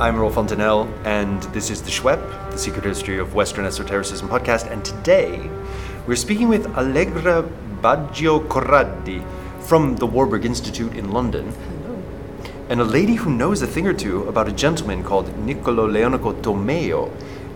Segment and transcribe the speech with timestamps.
[0.00, 4.70] I'm Earl Fontainelle, and this is The SHWEP, the secret history of Western esotericism podcast.
[4.70, 5.50] And today,
[6.06, 7.42] we're speaking with Allegra
[7.82, 9.24] Baggio Corradi
[9.58, 11.52] from the Warburg Institute in London.
[12.68, 16.32] And a lady who knows a thing or two about a gentleman called Niccolo Leonico
[16.42, 17.10] Tomeo,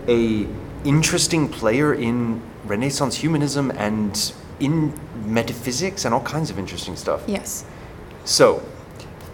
[0.09, 0.49] a
[0.85, 4.93] interesting player in Renaissance humanism and in
[5.27, 7.23] metaphysics and all kinds of interesting stuff.
[7.29, 7.65] Yes.
[8.25, 8.65] So,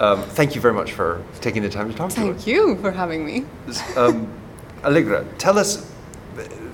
[0.01, 2.27] um, thank you very much for taking the time to talk to us.
[2.27, 3.45] Thank you for having me.
[3.97, 4.29] Um,
[4.85, 5.91] Allegra, tell us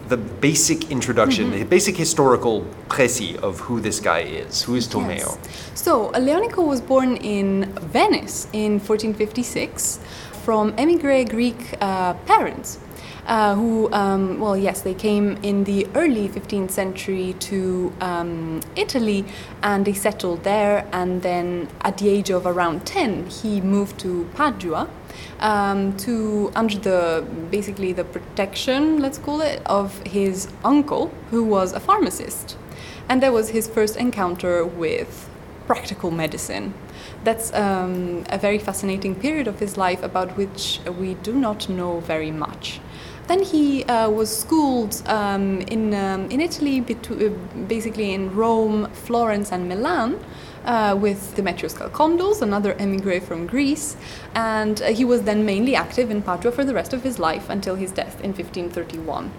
[0.08, 1.58] the basic introduction, Mm-hmm.
[1.60, 4.62] the basic historical précis of who this guy is.
[4.62, 5.16] Who is Tomeo?
[5.18, 5.38] Yes.
[5.74, 10.00] So, Leonico was born in Venice in 1456
[10.44, 12.78] from emigre Greek uh, parents.
[13.26, 19.24] Uh, who, um, well, yes, they came in the early 15th century to um, Italy
[19.62, 20.86] and they settled there.
[20.92, 24.90] And then, at the age of around 10, he moved to Padua
[25.40, 31.72] um, to under the basically the protection, let's call it, of his uncle, who was
[31.72, 32.56] a pharmacist,
[33.08, 35.28] and that was his first encounter with
[35.66, 36.74] practical medicine.
[37.22, 42.00] That's um, a very fascinating period of his life about which we do not know
[42.00, 42.80] very much.
[43.26, 47.28] Then he uh, was schooled um, in, um, in Italy, uh,
[47.66, 50.22] basically in Rome, Florence, and Milan,
[50.66, 53.96] uh, with Demetrios Chalcondyles, another emigre from Greece,
[54.34, 57.48] and uh, he was then mainly active in Padua for the rest of his life
[57.48, 59.30] until his death in 1531.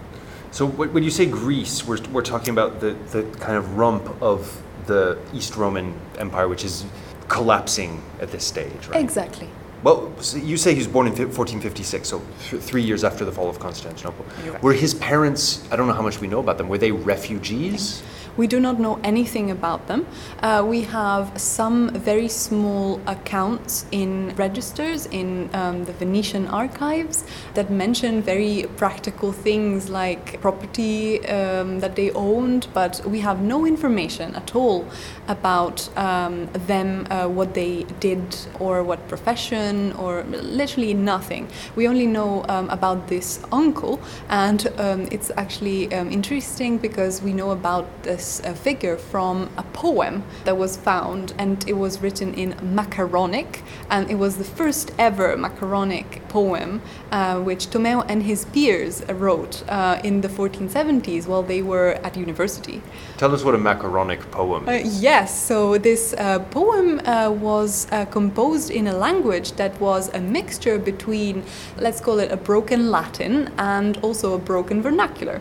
[0.50, 4.62] So, when you say Greece, we're, we're talking about the, the kind of rump of
[4.86, 6.84] the East Roman Empire, which is
[7.28, 9.02] collapsing at this stage, right?
[9.02, 9.48] Exactly.
[9.82, 13.32] Well, so you say he was born in 1456, so th- three years after the
[13.32, 14.24] fall of Constantinople.
[14.62, 18.02] Were his parents, I don't know how much we know about them, were they refugees?
[18.36, 20.06] We do not know anything about them.
[20.42, 27.24] Uh, we have some very small accounts in registers in um, the Venetian archives
[27.54, 33.64] that mention very practical things like property um, that they owned, but we have no
[33.64, 34.86] information at all
[35.28, 41.48] about um, them, uh, what they did, or what profession, or literally nothing.
[41.74, 47.32] We only know um, about this uncle, and um, it's actually um, interesting because we
[47.32, 50.14] know about this uh, figure from a poem
[50.44, 55.36] that was found, and it was written in Macaronic, and it was the first ever
[55.36, 56.80] Macaronic poem
[57.12, 62.16] uh, which Tomeo and his peers wrote uh, in the 1470s while they were at
[62.16, 62.82] university.
[63.16, 65.02] Tell us what a macaronic poem Uh, is.
[65.02, 70.20] yes, so this uh, poem uh, was uh, composed in a language that was a
[70.20, 71.42] mixture between,
[71.78, 75.40] let's call it a broken Latin and also a broken vernacular.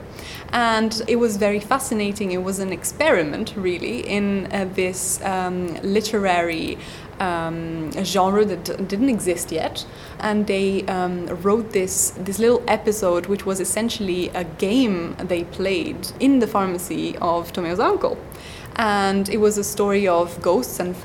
[0.51, 2.31] And it was very fascinating.
[2.31, 6.77] It was an experiment, really, in uh, this um, literary
[7.19, 9.85] um, genre that didn't exist yet.
[10.19, 16.11] And they um, wrote this, this little episode, which was essentially a game they played
[16.19, 18.17] in the pharmacy of Tomeo's uncle
[18.77, 20.95] and it was a story of ghosts and,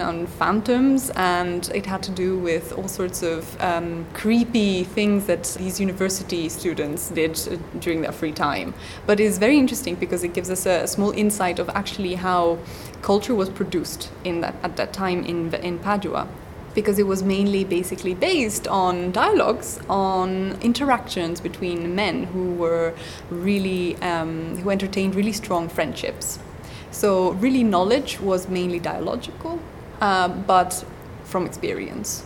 [0.00, 5.44] and phantoms, and it had to do with all sorts of um, creepy things that
[5.58, 8.74] these university students did uh, during their free time.
[9.06, 12.58] But it's very interesting because it gives us a, a small insight of actually how
[13.02, 16.28] culture was produced in that, at that time in, in Padua
[16.74, 22.92] because it was mainly basically based on dialogues, on interactions between men who were
[23.30, 26.38] really, um, who entertained really strong friendships.
[26.96, 29.60] So, really, knowledge was mainly dialogical,
[30.00, 30.82] uh, but
[31.24, 32.24] from experience.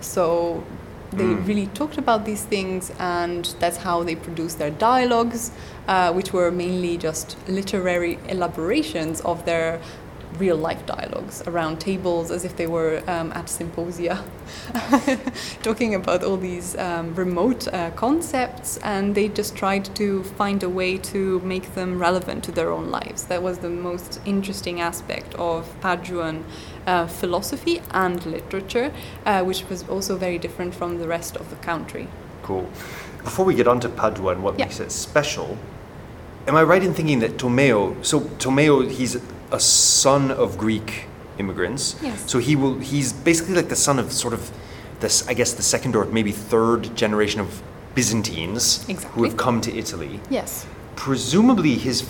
[0.00, 0.62] So,
[1.10, 5.50] they really talked about these things, and that's how they produced their dialogues,
[5.88, 9.80] uh, which were mainly just literary elaborations of their
[10.38, 14.22] real life dialogues around tables as if they were um, at symposia
[15.62, 20.68] talking about all these um, remote uh, concepts and they just tried to find a
[20.68, 25.34] way to make them relevant to their own lives that was the most interesting aspect
[25.34, 26.42] of paduan
[26.86, 28.92] uh, philosophy and literature
[29.26, 32.08] uh, which was also very different from the rest of the country
[32.42, 32.68] Cool.
[33.22, 34.64] Before we get on to Paduan, and what Yeah.
[34.64, 35.56] makes it special,
[36.46, 39.16] am I right in thinking that Tomeo, so Tomeo, he's
[39.50, 41.04] a son of Greek
[41.38, 41.96] immigrants.
[42.02, 42.30] Yes.
[42.30, 44.50] So he will, he's basically like the son of sort of
[45.00, 47.62] this, I guess, the second or maybe third generation of
[47.94, 50.18] Byzantines who have come to Italy.
[50.30, 50.66] yes
[50.96, 52.08] Presumably his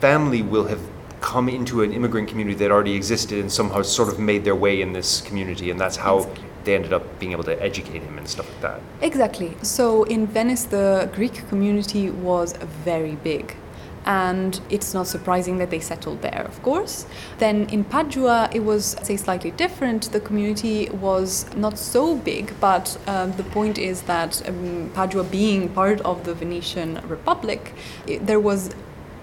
[0.00, 0.80] family will have
[1.20, 4.82] come into an immigrant community that already existed and somehow sort of made their way
[4.82, 6.44] in this community, and that's how Exactly.
[6.64, 8.80] they ended up being able to educate him and stuff like that.
[9.00, 9.56] Exactly.
[9.62, 12.52] So in Venice, the Greek community was
[12.84, 13.56] very big.
[14.06, 17.06] And it's not surprising that they settled there, of course.
[17.38, 20.12] Then in Padua, it was, say, slightly different.
[20.12, 25.68] The community was not so big, but um, the point is that um, Padua, being
[25.68, 27.72] part of the Venetian Republic,
[28.06, 28.74] it, there was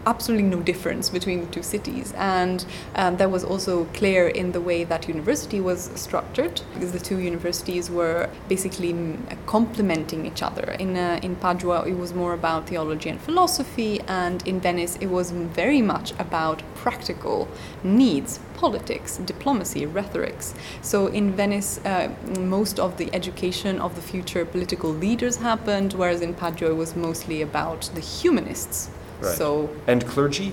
[0.06, 2.13] absolutely no difference between the two cities.
[2.18, 2.65] And
[2.95, 7.19] um, that was also clear in the way that university was structured, because the two
[7.19, 10.75] universities were basically mm, complementing each other.
[10.80, 15.07] In, uh, in Padua, it was more about theology and philosophy, and in Venice, it
[15.07, 17.47] was very much about practical
[17.83, 20.54] needs, politics, diplomacy, rhetorics.
[20.81, 22.09] So in Venice, uh,
[22.39, 26.95] most of the education of the future political leaders happened, whereas in Padua, it was
[26.95, 28.89] mostly about the humanists.
[29.21, 29.38] Right.
[29.38, 30.51] So and clergy,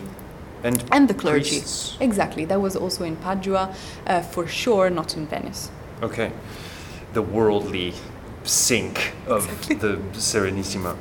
[0.63, 1.59] and and the clergy.
[1.61, 1.97] priests.
[2.01, 2.45] Exactly.
[2.45, 3.75] That was also in Padua,
[4.07, 5.71] uh, for sure, not in Venice.
[6.03, 6.33] Okay,
[7.13, 7.95] the worldly
[8.45, 10.97] sink of the Serenissima.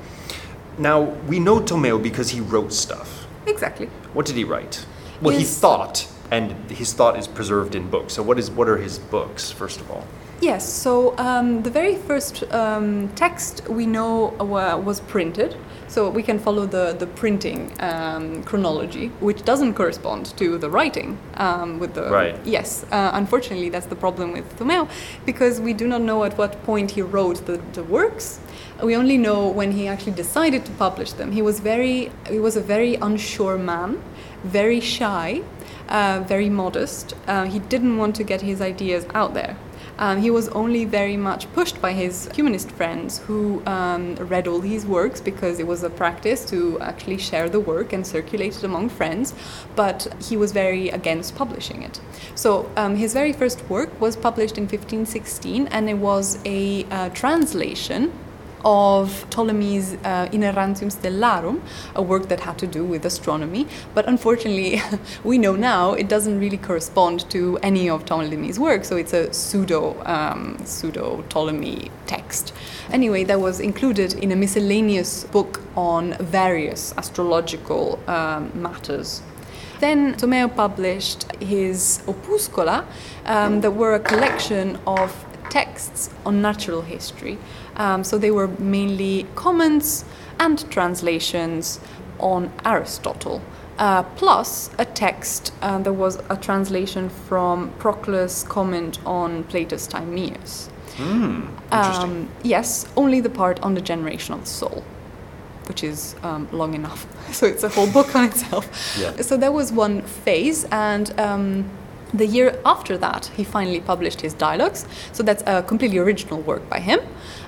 [0.78, 3.28] Now we know Tomeo because he wrote stuff.
[3.46, 3.88] Exactly.
[4.14, 4.86] What did he write?
[5.22, 8.14] Well, he thought, and his thought is preserved in books.
[8.14, 10.06] So what is what are his books first of all?
[10.42, 10.68] Yes.
[10.68, 15.56] So um, the very first um, text we know wa- was printed.
[15.90, 21.18] So we can follow the the printing um, chronology, which doesn't correspond to the writing
[21.38, 22.36] um, with the Right.
[22.46, 22.86] Yes.
[22.92, 24.88] Uh, unfortunately, that's the problem with Tomeo,
[25.26, 28.40] because we do not know at what point he wrote the, the works.
[28.84, 31.32] We only know when he actually decided to publish them.
[31.32, 34.02] He was very he was a very unsure man,
[34.44, 35.42] very shy,
[35.90, 37.16] uh, very modest.
[37.28, 39.56] Uh, he didn't want to get his ideas out there.
[40.00, 44.62] Um, he was only very much pushed by his humanist friends who um, read all
[44.62, 48.64] his works because it was a practice to actually share the work and circulate it
[48.64, 49.34] among friends,
[49.76, 52.00] but he was very against publishing it.
[52.36, 57.10] So um, his very first work was published in 1516 and it was a uh,
[57.10, 58.14] translation
[58.68, 61.62] of Ptolemy's uh, Inerrantium Stellarum,
[61.96, 63.66] a work that had to do with astronomy.
[63.96, 64.82] But unfortunately,
[65.24, 69.32] we know now it doesn't really correspond to any of Ptolemy's work, so it's a
[69.32, 72.54] pseudo um, pseudo Ptolemy text.
[72.92, 79.22] Anyway, that was included in a miscellaneous book on various astrological um, matters.
[79.80, 82.84] Then Tomeo published his opuscola,
[83.26, 87.38] um, that were a collection of texts on natural history.
[87.78, 90.04] Um, so they were mainly comments
[90.40, 91.80] and translations
[92.20, 93.42] on Aristotle.
[93.78, 100.70] Uh, plus a text uh, that was a translation from Proclus' comment on Plato's Timaeus.
[101.72, 102.10] Interesting.
[102.12, 104.84] Um, yes, only the part on the generation of the soul,
[105.68, 107.06] which is um, long enough.
[107.34, 108.66] So it's a whole book on itself.
[109.00, 109.22] Yeah.
[109.22, 111.70] So that was one phase, and um,
[112.14, 114.86] the year after that, he finally published his dialogues.
[115.12, 117.00] So that's a completely original work by him.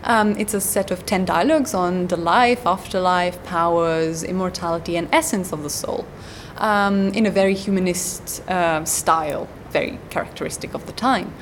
[0.03, 5.51] Um, it's a set of 10 dialogues on the life, afterlife, powers, immortality, and essence
[5.51, 6.06] of the soul
[6.57, 11.33] um, in a very humanist uh, style, very characteristic of the time.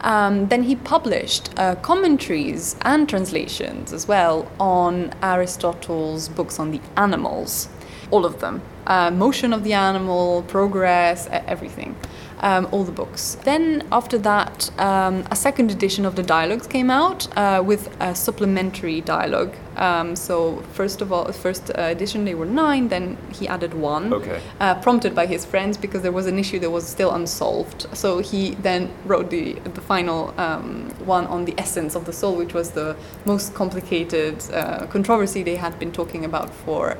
[0.00, 6.80] Um, then he published uh, commentaries and translations as well on Aristotle's books on the
[6.96, 7.68] animals,
[8.10, 8.60] all of them.
[8.86, 11.96] Uh, motion of the animal, progress, everything.
[12.44, 13.38] Um, all the books.
[13.44, 18.14] Then, after that, um, a second edition of the dialogues came out uh, with a
[18.14, 19.54] supplementary dialogue.
[19.76, 22.88] Um, so, first of all, first uh, edition they were nine.
[22.88, 24.38] Then he added one Okay.
[24.60, 27.86] uh, prompted by his friends because there was an issue that was still unsolved.
[27.94, 32.36] So he then wrote the the final um, one on the essence of the soul,
[32.36, 36.96] which was the most complicated uh, controversy they had been talking about for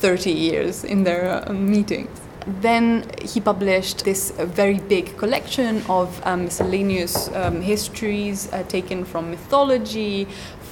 [0.00, 2.20] 30 years in their uh, meetings.
[2.46, 9.30] Then he published this very big collection of um, miscellaneous um, histories uh, taken from
[9.30, 10.26] mythology,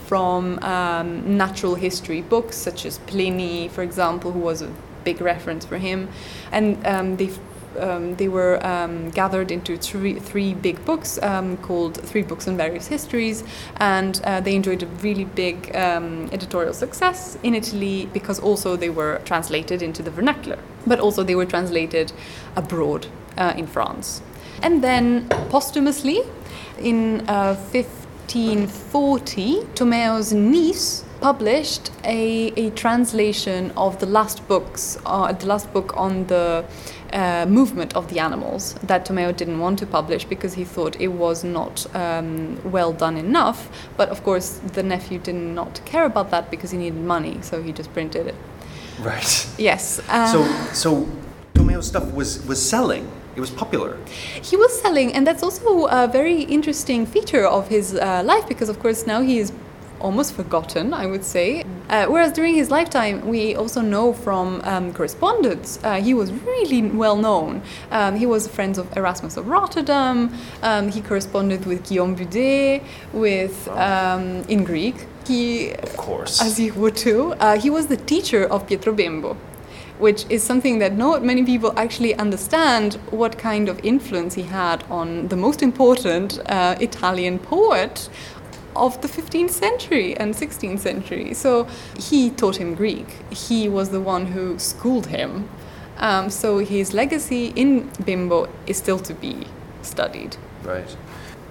[0.06, 4.73] from um, natural history books such as Pliny, for example, who was a
[5.04, 6.08] big reference for him,
[6.52, 7.30] and um, they.
[7.78, 12.56] Um, they were um, gathered into three, three big books um, called Three Books on
[12.56, 13.44] Various Histories,
[13.76, 18.90] and uh, they enjoyed a really big um, editorial success in Italy because also they
[18.90, 22.12] were translated into the vernacular, but also they were translated
[22.56, 23.06] abroad
[23.37, 24.23] uh, in France.
[24.62, 26.23] And then posthumously,
[26.78, 35.46] in uh, 1540, Tomeo's niece published a, a translation of the last books, uh, the
[35.46, 36.64] last book on the
[37.12, 41.08] uh, movement of the animals that Tomeo didn't want to publish because he thought it
[41.08, 43.68] was not um, well done enough.
[43.96, 47.62] But of course, the nephew did not care about that because he needed money, so
[47.62, 48.34] he just printed it.
[49.00, 49.46] Right.
[49.58, 50.00] Yes.
[50.08, 51.06] uh, So so
[51.54, 53.06] Tomeo's stuff was was selling.
[53.36, 53.98] It was popular.
[54.42, 58.70] He was selling, and that's also a very interesting feature of his uh, life because,
[58.70, 59.52] of course, now he is
[60.00, 61.64] almost forgotten, I would say.
[61.88, 66.82] Uh, whereas during his lifetime, we also know from um, correspondence, uh, he was really
[66.82, 67.62] well known.
[67.90, 70.32] Um, he was friends of Erasmus of Rotterdam.
[70.62, 75.06] Um, he corresponded with Guillaume Budé, with um, in Greek.
[75.26, 76.40] He, Of course.
[76.40, 79.36] as you would too, uh, he was the teacher of Pietro Bembo.
[79.98, 84.84] Which is something that not many people actually understand what kind of influence he had
[84.90, 88.10] on the most important uh, Italian poet
[88.76, 91.35] of the 15th century and 16th century.
[91.35, 91.66] So
[91.99, 93.06] he taught him Greek.
[93.30, 95.49] He was the one who schooled him.
[95.99, 99.47] Um, so his legacy in Bembo is still to be
[99.83, 100.37] studied.
[100.62, 100.90] Right.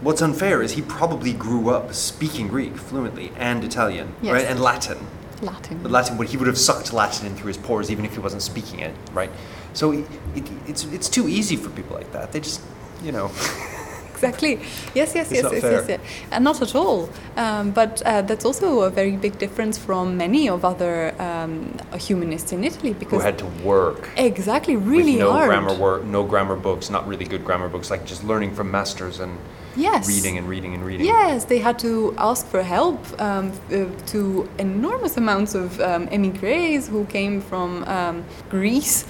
[0.02, 4.34] What's unfair is he probably grew up speaking Greek fluently and Italian, Yes.
[4.34, 4.98] right, and Latin.
[5.42, 5.80] Latin.
[5.82, 8.20] But Latin, but he would have sucked Latin in through his pores even if he
[8.20, 9.32] wasn't speaking it, right?
[9.74, 10.06] So it,
[10.36, 12.32] it, it's it's too easy for people like that.
[12.32, 12.62] They just,
[13.04, 13.28] you know,
[14.16, 14.54] Exactly.
[14.94, 16.00] Yes, yes, yes, yes, yes, yes.
[16.32, 17.10] And not at all.
[17.38, 22.52] Um, but uh, that's also a very big difference from many of other um, humanists
[22.52, 25.50] in Italy because who had to work exactly really no hard.
[25.50, 29.20] grammar work, no grammar books, not really good grammar books, like just learning from masters
[29.20, 29.38] and
[29.76, 30.08] Yes.
[30.08, 31.06] reading and reading and reading.
[31.06, 36.88] Yes, they had to ask for help um, uh, to enormous amounts of um, emigres
[36.88, 39.06] who came from um, Greece,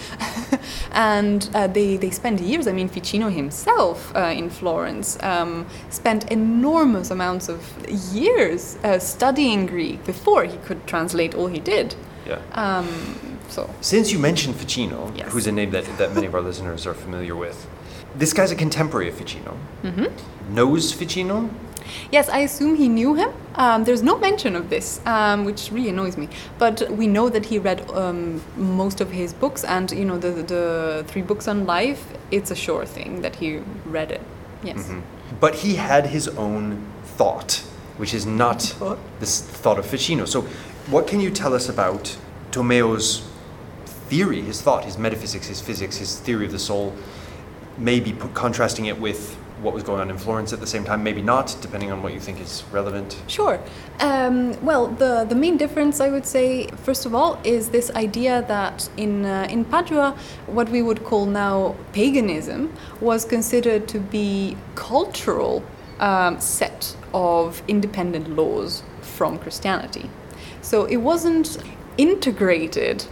[0.92, 2.68] and uh, they they spent years.
[2.68, 7.60] I mean, Ficino himself uh, in Florence um, spent enormous amounts of
[8.14, 11.96] years uh, studying Greek before he could translate all he did.
[12.28, 12.40] Yeah.
[12.54, 12.88] Um,
[13.50, 15.32] so Since you mentioned Ficino, Yes.
[15.32, 17.68] who's a name that, that many of our listeners are familiar with,
[18.18, 19.58] this guy's a contemporary of Ficino.
[19.84, 20.54] Mm-hmm.
[20.56, 21.50] Knows Ficino?
[22.12, 23.30] Yes, I assume he knew him.
[23.56, 26.30] Um, there's no mention of this, um, which really annoys me.
[26.58, 30.32] But we know that he read um, most of his books, and you know the
[30.32, 32.04] the three books on life.
[32.32, 34.22] It's a sure thing that he read it.
[34.64, 34.88] Yes.
[34.88, 35.02] Mhm.
[35.40, 36.82] But he had his own
[37.18, 37.64] thought,
[37.98, 38.98] which is not Thought?
[39.20, 40.26] this thought of Ficino.
[40.26, 40.42] So,
[40.90, 42.18] what can you tell us about
[42.52, 43.22] Tomeo's
[44.10, 46.94] theory, his thought, his metaphysics, his physics, his theory of the soul?
[47.78, 51.22] Maybe contrasting it with what was going on in Florence at the same time, maybe
[51.22, 53.22] not, depending on what you think is relevant.
[53.28, 53.60] Sure.
[54.00, 58.44] Um, well, the, the main difference, I would say, first of all, is this idea
[58.48, 60.18] that in, uh, in Padua,
[60.48, 65.64] what we would call now paganism was considered to be cultural
[66.00, 70.10] um, set of independent laws from Christianity.
[70.62, 71.58] So it wasn't
[71.98, 73.06] integrated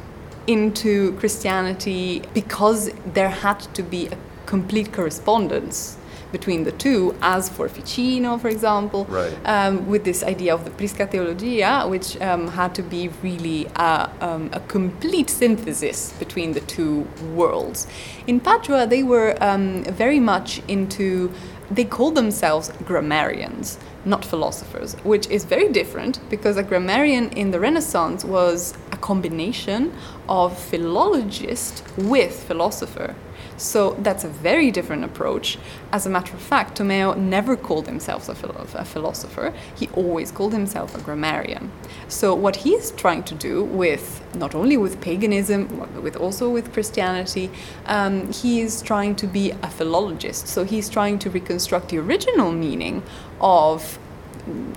[0.48, 5.98] into Christianity because there had to be a complete correspondence
[6.32, 9.32] between the two, as for Ficino, for example, Right.
[9.46, 14.10] um, with this idea of the Prisca Theologia, which um, had to be really a,
[14.20, 17.88] um, a complete synthesis between the two worlds.
[18.26, 21.32] In Padua, they were um, very much into,
[21.70, 27.60] they called themselves grammarians, not philosophers, which is very different because a grammarian in the
[27.60, 29.94] Renaissance was a combination
[30.28, 33.16] of philologist with philosopher.
[33.58, 35.58] So that's a very different approach.
[35.92, 39.54] As a matter of fact, Tomeo never called himself a, philo- a philosopher.
[39.76, 41.72] He always called himself a grammarian.
[42.08, 47.50] So what he's trying to do with not only with paganism, with also with Christianity,
[47.86, 50.48] um, he is trying to be a philologist.
[50.48, 53.04] So he's trying to reconstruct the original meaning
[53.40, 54.00] of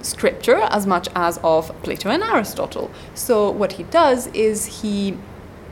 [0.02, 2.90] scripture as much as of Plato and Aristotle.
[3.14, 5.16] So what he does is he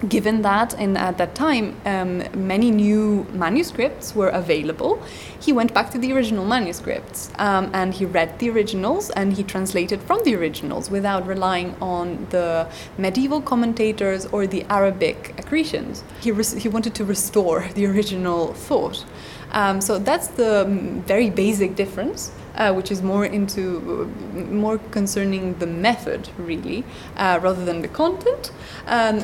[0.08, 5.02] given that in at that time um, many new manuscripts were available
[5.40, 9.42] he went back to the original manuscripts um, and he read the originals and he
[9.42, 12.66] translated from the originals without relying on the
[12.98, 16.02] medieval commentators or the arabic accretions.
[16.20, 19.04] He, res- he wanted to restore the original thought.
[19.52, 24.06] Um, so that's the mm, very basic difference uh, which is more into
[24.50, 26.84] more concerning the method really
[27.16, 28.52] uh, rather than the content.
[28.86, 29.20] Um,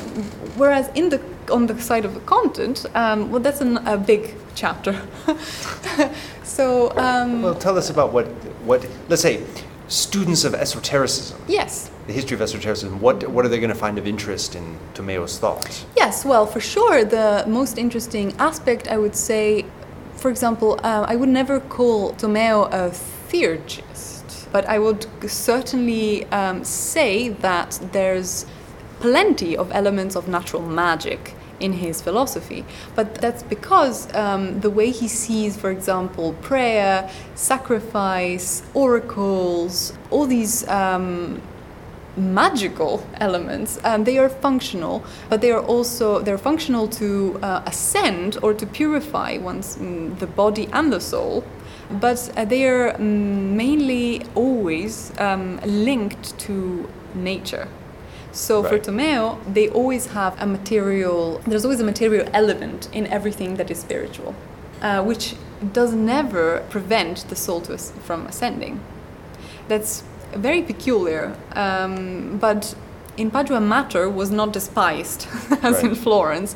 [0.57, 1.21] whereas in the
[1.51, 5.01] on the side of the content um, well that's an, a big chapter.
[6.51, 8.25] So um, Well, tell us about what,
[8.65, 9.41] what let's say,
[9.87, 11.89] students of esotericism, yes.
[12.07, 15.39] The history of esotericism, what, what are they going to find of interest in Tomeo's
[15.39, 15.85] thought?
[15.95, 19.65] Yes, well, for sure, the most interesting aspect, I would say,
[20.15, 22.91] for example, uh, I would never call Tomeo a
[23.31, 28.45] theurgist, but I would certainly um, say that there's
[28.99, 32.65] plenty of elements of natural magic in his philosophy.
[32.95, 40.67] But that's because um, the way he sees, for example, prayer, sacrifice, oracles, all these
[40.67, 41.41] um,
[42.17, 48.37] magical elements and they are functional but they are also they're functional to uh, ascend
[48.43, 51.41] or to purify one's mm, the body and the soul
[51.99, 57.67] but uh, they are mm, mainly always um, linked to nature.
[58.31, 63.57] So for Tomeo, they always have a material, there's always a material element in everything
[63.57, 64.35] that is spiritual,
[64.81, 65.35] uh, which
[65.73, 68.79] does never prevent the soul to from ascending.
[69.67, 72.73] That's very peculiar, um, but
[73.17, 75.27] in Padua, matter was not despised
[75.61, 76.55] as in Florence,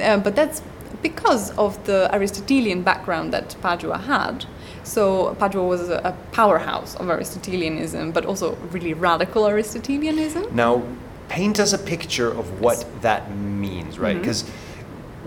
[0.00, 0.62] uh, but that's
[1.02, 4.46] because of the Aristotelian background that Padua had.
[4.86, 10.54] So Padua was a, powerhouse of Aristotelianism, but also really radical Aristotelianism.
[10.54, 10.82] Now,
[11.28, 14.12] paint us a picture of what that means, right?
[14.12, 14.20] Mm-hmm.
[14.20, 14.48] Because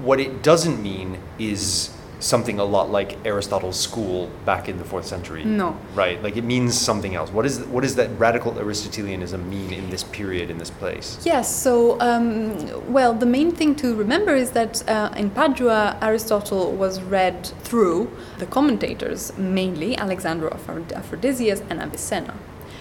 [0.01, 5.05] what it doesn't mean is something a lot like Aristotle's school back in the fourth
[5.05, 5.43] century.
[5.43, 5.77] No.
[5.95, 6.21] Right?
[6.21, 7.31] Like it means something else.
[7.31, 11.19] What is what does that radical Aristotelianism mean in this period in this place?
[11.25, 16.71] Yes, so, um, well, the main thing to remember is that uh, in Padua, Aristotle
[16.71, 22.35] was read through the commentators, mainly Alexander of Aphrodisias and Avicenna.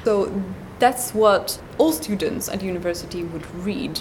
[0.04, 0.42] So
[0.78, 4.00] that's what all students at university would read.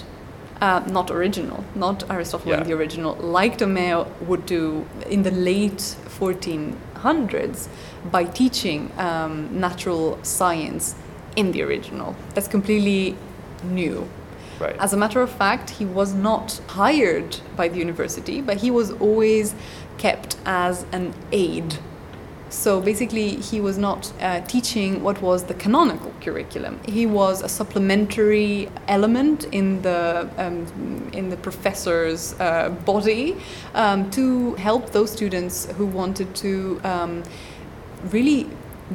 [0.60, 2.62] Uh, not original, not Aristotle Yeah.
[2.62, 7.68] in the original, like Tomeo would do in the late 1400s
[8.12, 10.96] by teaching um, natural science
[11.36, 12.16] in the original.
[12.34, 13.16] That's completely
[13.64, 14.08] new.
[14.60, 14.76] Right.
[14.80, 18.92] As a matter of fact, he was not hired by the university, but he was
[18.94, 19.54] always
[20.00, 21.76] kept as an aide.
[22.50, 26.80] So basically, he was not uh, teaching what was the canonical curriculum.
[26.86, 33.36] He was a supplementary element in the um, in the professor's uh, body
[33.74, 37.24] um, to help those students who wanted to um,
[38.12, 38.48] really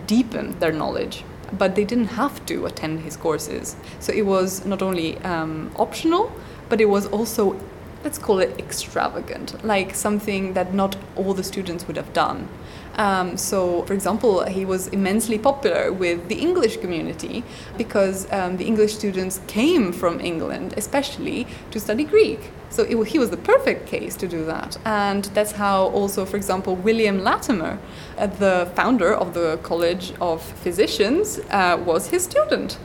[0.07, 1.25] deepen their knowledge,
[1.59, 3.77] but they didn't have to attend his courses.
[4.01, 6.33] So it was not only um, optional,
[6.69, 7.61] but it was also,
[8.05, 12.49] let's call it extravagant, like something that not all the students would have done.
[12.95, 17.43] Um, so, for example, he was immensely popular with the English community
[17.79, 22.51] because um, the English students came from England, especially to study Greek.
[22.71, 24.79] So it, he was the perfect case to do that.
[24.85, 27.79] And that's how also, for example, William Latimer,
[28.17, 32.79] uh, the founder of the College of Physicians, uh, was his student.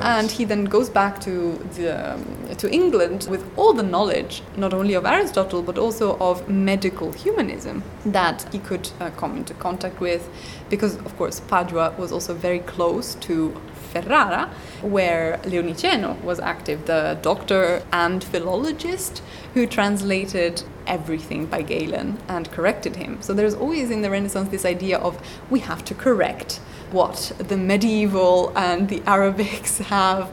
[0.00, 4.74] And he then goes back to, the, um, to England with all the knowledge, not
[4.74, 10.00] only of Aristotle, but also of medical humanism that he could uh, come into contact
[10.00, 10.28] with.
[10.70, 13.60] Because, of course, Padua was also very close to
[13.92, 14.50] Ferrara,
[14.82, 19.22] where Leoniceno was active, the doctor and philologist
[19.54, 23.22] who translated everything by Galen and corrected him.
[23.22, 26.60] So there's always in the Renaissance this idea of we have to correct
[26.94, 30.28] what the medieval and the Arabics have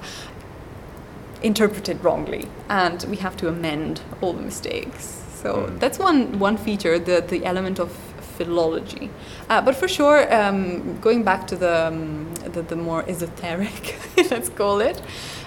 [1.43, 5.17] interpreted wrongly, and we have to amend all the mistakes.
[5.41, 5.79] So Mm.
[5.79, 7.89] that's one one feature, the the element of
[8.37, 9.09] philology.
[9.49, 13.95] Uh, but for sure, um, going back to the, um, the the more esoteric,
[14.31, 15.01] let's call it,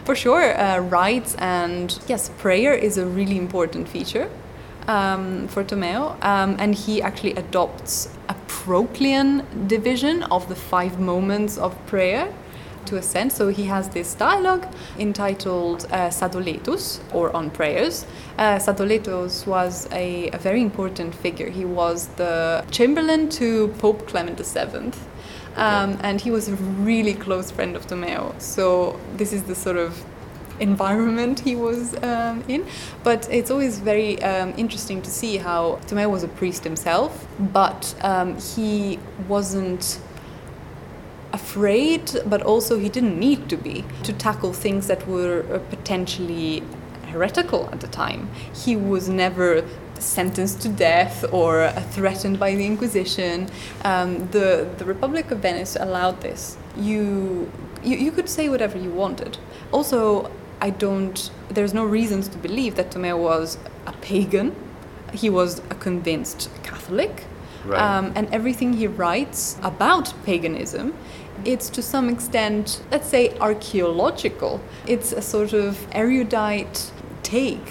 [0.04, 4.28] for sure, uh, rites and yes, prayer is a really important feature
[4.88, 11.58] um, for Tomeo, um, and he actually adopts a Proclean division of the five moments
[11.58, 12.32] of prayer
[12.86, 13.32] to ascend.
[13.32, 14.66] So he has this dialogue
[14.98, 18.06] entitled uh, Sadoletus, or On Prayers.
[18.38, 21.50] Uh, Sadoletus was a, a very important figure.
[21.50, 24.92] He was the chamberlain to Pope Clement VII.
[25.56, 28.34] Um, and he was a really close friend of Tomeo.
[28.40, 30.04] So this is the sort of
[30.60, 32.66] environment he was um, in.
[33.02, 37.94] But it's always very um, interesting to see how Tomeo was a priest himself, but
[38.02, 40.00] um, he wasn't
[41.32, 46.62] afraid, but also he didn't need to be to tackle things that were uh, potentially
[47.06, 48.30] heretical at the time.
[48.64, 49.64] He was never
[49.98, 53.48] sentenced to death or uh, threatened by the Inquisition.
[53.84, 56.56] Um, the the Republic of Venice allowed this.
[56.76, 57.50] You,
[57.82, 59.38] you you could say whatever you wanted.
[59.72, 60.30] Also,
[60.64, 61.30] I don't.
[61.50, 64.56] There's no reasons to believe that Tomeo was a pagan.
[65.12, 67.26] He was a convinced Catholic.
[67.66, 67.78] Right.
[67.78, 70.94] Um, and everything he writes about paganism,
[71.44, 74.62] it's to some extent, let's say, archaeological.
[74.86, 76.90] It's a sort of erudite
[77.22, 77.68] take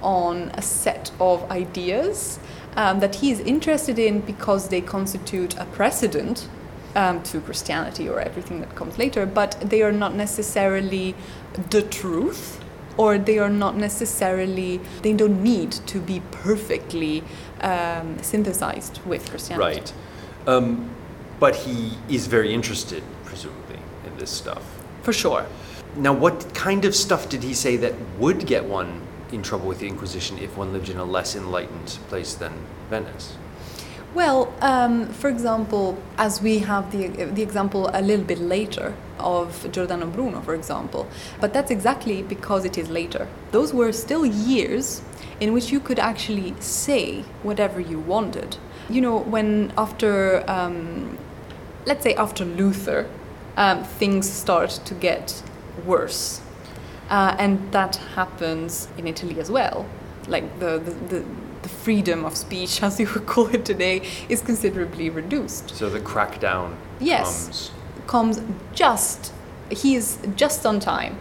[0.00, 2.38] on a set of ideas
[2.74, 6.48] um, that he is interested in because they constitute a precedent
[6.96, 11.14] um, to Christianity or everything that comes later, but they are not necessarily
[11.70, 12.60] the truth
[12.96, 17.22] or they are not necessarily, they don't need to be perfectly
[17.60, 19.80] um, synthesized with Christianity.
[19.80, 19.92] Right.
[20.46, 20.90] Um,
[21.38, 24.62] but he is very interested, presumably, in this stuff.
[25.02, 25.46] For sure.
[25.96, 29.00] Now, what kind of stuff did he say that would get one
[29.32, 32.52] in trouble with the Inquisition if one lived in a less enlightened place than
[32.90, 33.36] Venice?
[34.12, 39.70] Well, um, for example, as we have the, the example a little bit later of
[39.70, 41.06] Giordano Bruno, for example,
[41.40, 43.28] but that's exactly because it is later.
[43.52, 45.02] Those were still years
[45.38, 48.56] in which you could actually say whatever you wanted.
[48.88, 51.16] You know, when after, um,
[51.86, 53.08] let's say after Luther,
[53.56, 55.40] um, things start to get
[55.86, 56.40] worse.
[57.08, 59.86] Uh, and that happens in Italy as well.
[60.26, 61.24] Like the, the, the,
[61.70, 65.70] freedom of speech, as you would call it today, is considerably reduced.
[65.76, 67.46] So the crackdown Yes.
[67.46, 67.70] comes.
[68.06, 68.40] Comes
[68.74, 69.32] just,
[69.70, 71.16] he is just on time.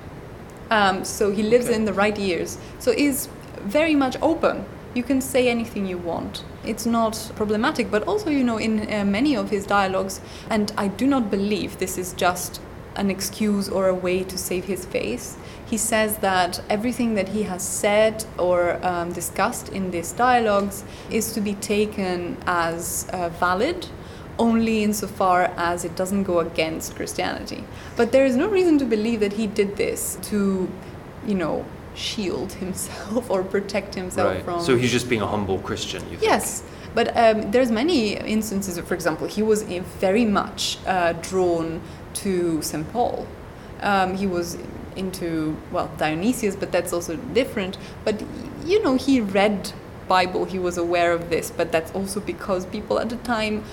[0.72, 1.76] Um, so he lives Okay.
[1.76, 2.58] in the right years.
[2.80, 3.28] So is
[3.62, 4.66] very much open.
[4.94, 6.44] You can say anything you want.
[6.66, 10.88] It's not problematic, but also, you know, in uh, many of his dialogues, and I
[10.88, 12.60] do not believe this is just
[12.96, 15.38] an excuse or a way to save his face.
[15.70, 21.32] He says that everything that he has said or um, discussed in these dialogues is
[21.34, 23.86] to be taken as uh, valid
[24.40, 27.64] only insofar as it doesn't go against Christianity.
[27.98, 30.68] But there is no reason to believe that he did this to,
[31.28, 34.44] you know, shield himself or protect himself Right.
[34.46, 34.62] from.
[34.62, 36.24] So he's just being a humble Christian, you think?
[36.24, 36.64] Yes,
[36.96, 38.80] but um, there's many instances.
[38.80, 39.64] For example, he was
[40.00, 41.82] very much uh, drawn
[42.16, 42.92] to St.
[42.92, 43.28] Paul.
[43.82, 44.58] Um, he was
[44.96, 47.78] into well Dionysius, but that's also different.
[48.04, 48.24] But
[48.66, 49.74] you know, he read
[50.08, 50.46] Bible.
[50.46, 53.64] He was aware of this, but that's also because people at the time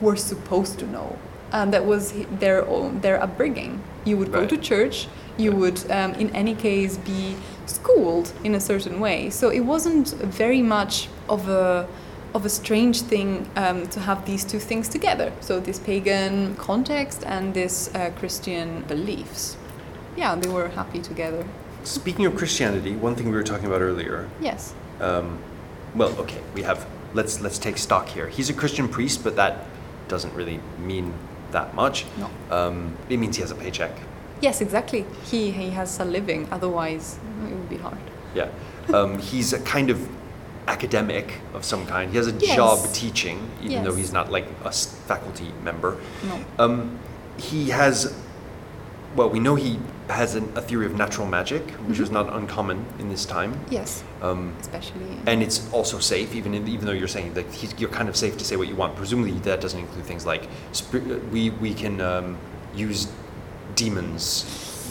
[0.00, 1.18] were supposed to know.
[1.50, 3.82] And that was their own, their upbringing.
[4.04, 5.08] You would go to church.
[5.38, 9.30] You would, um, in any case, be schooled in a certain way.
[9.30, 11.88] So it wasn't very much of a
[12.34, 15.32] of a strange thing um, to have these two things together.
[15.40, 19.56] So this pagan context and this uh, Christian beliefs.
[20.18, 21.46] Yeah, they were happy together.
[21.84, 24.28] Speaking of Christianity, one thing we were talking about earlier.
[24.40, 24.74] Yes.
[25.00, 25.38] Um,
[25.94, 26.86] well, okay, we have.
[27.14, 28.28] Let's let's take stock here.
[28.28, 29.64] He's a Christian priest, but that
[30.08, 31.14] doesn't really mean
[31.52, 32.04] that much.
[32.18, 32.28] No.
[32.50, 33.92] Um, it means he has a paycheck.
[34.40, 35.06] Yes, exactly.
[35.24, 36.48] He he has a living.
[36.50, 37.98] Otherwise, it would be hard.
[38.34, 38.48] Yeah.
[38.92, 39.98] Um, he's a kind of
[40.66, 42.10] academic of some kind.
[42.10, 42.56] He has a Yes.
[42.56, 45.96] job teaching, even though he's not like a faculty member.
[46.24, 46.44] No.
[46.58, 46.98] Um,
[47.38, 48.12] he has,
[49.16, 52.84] well, we know he has an, a theory of natural magic, which was not uncommon
[52.98, 53.58] in this time.
[53.70, 55.18] Yes, Um, especially.
[55.26, 58.36] and it's also safe, even in, even though you're saying that you're kind of safe
[58.38, 58.96] to say what you want.
[58.96, 61.00] Presumably, that doesn't include things like spi-
[61.32, 62.38] we we can um,
[62.74, 63.08] use
[63.74, 64.44] demons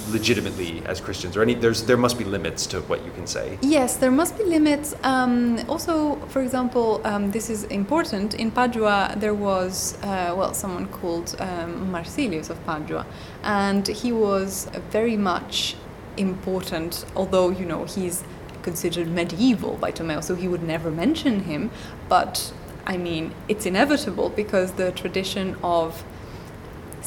[0.07, 1.53] legitimately as Christians, or any.
[1.53, 3.57] There's there must be limits to what you can say.
[3.61, 4.95] Yes, there must be limits.
[5.03, 8.33] Um, also, for example, um, this is important.
[8.33, 13.05] In Padua, there was, uh, well, someone called um, Marsilius of Padua,
[13.43, 15.75] and he was very much
[16.17, 18.23] important, although, you know, he's
[18.63, 21.71] considered medieval by Tomeo, so he would never mention him.
[22.09, 22.51] But,
[22.85, 26.03] I mean, it's inevitable because the tradition of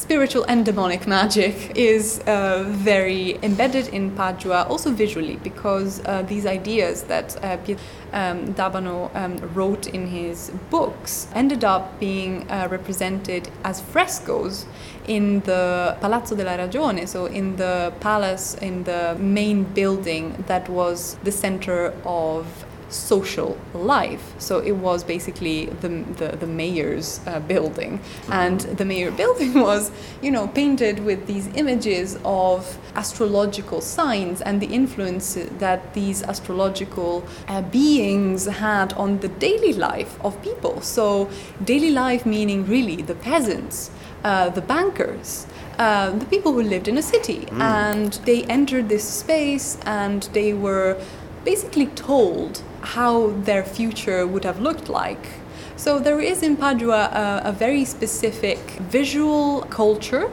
[0.01, 6.47] spiritual and demonic magic is uh, very embedded in Padua, also visually, because uh, these
[6.47, 7.77] ideas that uh, Piet-
[8.11, 14.65] um, d'Abano um, wrote in his books ended up being uh, represented as frescoes
[15.07, 21.15] in the Palazzo della Ragione, so in the palace, in the main building that was
[21.23, 24.33] the center of social life.
[24.37, 27.99] So it was basically the, the, the mayor's uh, building.
[28.29, 34.61] And the mayor building was, you know, painted with these images of astrological signs and
[34.61, 40.81] the influence that these astrological uh, beings had on the daily life of people.
[40.81, 41.29] So
[41.63, 43.91] daily life meaning really the peasants,
[44.23, 47.47] uh, the bankers, uh, the people who lived in a city.
[47.53, 51.01] And they entered this space and they were
[51.43, 55.27] basically told how their future would have looked like.
[55.75, 60.31] So there is in Padua a, a very specific visual culture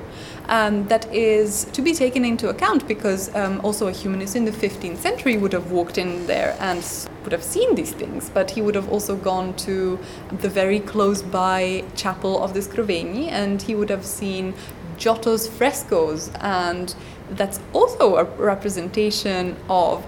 [0.49, 4.51] um, that is to be taken into account because um, also a humanist in the
[4.51, 6.85] 15th century would have walked in there and
[7.23, 9.99] would have seen these things, but he would have also gone to
[10.39, 14.55] the very close by chapel of the Scrovegni and he would have seen
[14.99, 16.95] Giotto's frescoes, and
[17.31, 20.05] that's also a representation of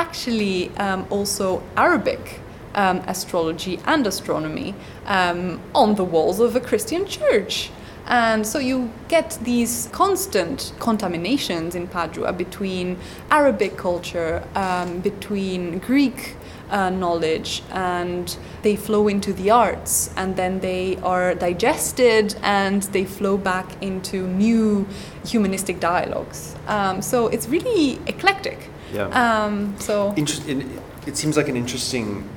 [0.00, 2.40] actually um, also Arabic
[2.74, 4.74] um, astrology and astronomy
[5.06, 7.70] um, on the walls of a Christian church.
[8.06, 12.96] And so you get these constant contaminations in Padua between
[13.30, 16.34] Arabic culture, um, between Greek
[16.70, 23.04] uh, knowledge, and they flow into the arts, and then they are digested and they
[23.04, 24.86] flow back into new
[25.26, 26.56] humanistic dialogues.
[26.66, 28.70] Um, so it's really eclectic.
[28.92, 29.44] Yeah.
[29.44, 30.66] Um, so Interest, it,
[31.06, 32.28] it seems like an interesting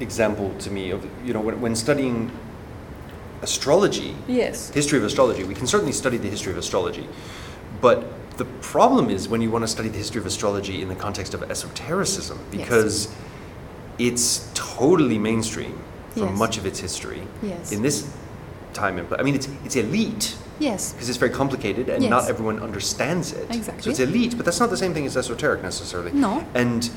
[0.00, 2.30] example to me of you know when, when studying
[3.42, 4.70] astrology, Yes.
[4.70, 7.06] history of astrology, we can certainly study the history of astrology.
[7.80, 8.04] But
[8.36, 11.34] the problem is when you want to study the history of astrology in the context
[11.34, 12.58] of esotericism, Yes.
[12.58, 13.14] because
[13.98, 15.78] it's totally mainstream
[16.10, 16.38] for Yes.
[16.38, 17.22] much of its history.
[17.42, 17.72] Yes.
[17.72, 18.08] In this
[18.72, 20.92] time, and place, I mean, it's, it's elite Yes.
[20.92, 22.10] because it's very complicated and Yes.
[22.10, 23.46] not everyone understands it.
[23.50, 23.82] Exactly.
[23.82, 26.12] So it's elite, but that's not the same thing as esoteric necessarily.
[26.12, 26.44] No.
[26.54, 26.90] And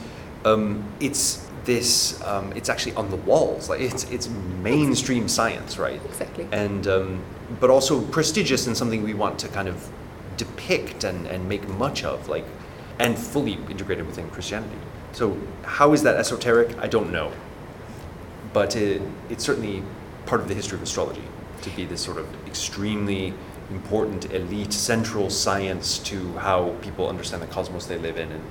[0.46, 2.20] um, it's this.
[2.24, 3.70] Um, it's actually on the walls.
[3.70, 4.28] Like it's it's
[4.64, 6.02] mainstream science, right?
[6.06, 6.48] Exactly.
[6.52, 7.22] And um,
[7.60, 9.90] but also prestigious and something we want to kind of
[10.38, 12.46] depict and, and make much of, like,
[12.98, 14.78] and fully integrated within Christianity.
[15.12, 16.76] So how is that esoteric?
[16.80, 17.32] I don't know.
[18.54, 19.84] But it, it's certainly
[20.26, 21.24] part of the history of astrology
[21.62, 23.34] to be this sort of extremely
[23.72, 28.44] important, elite, central science to how people understand the cosmos they live in and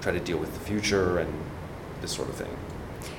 [0.00, 1.32] try to deal with the future and
[2.00, 2.56] this sort of thing.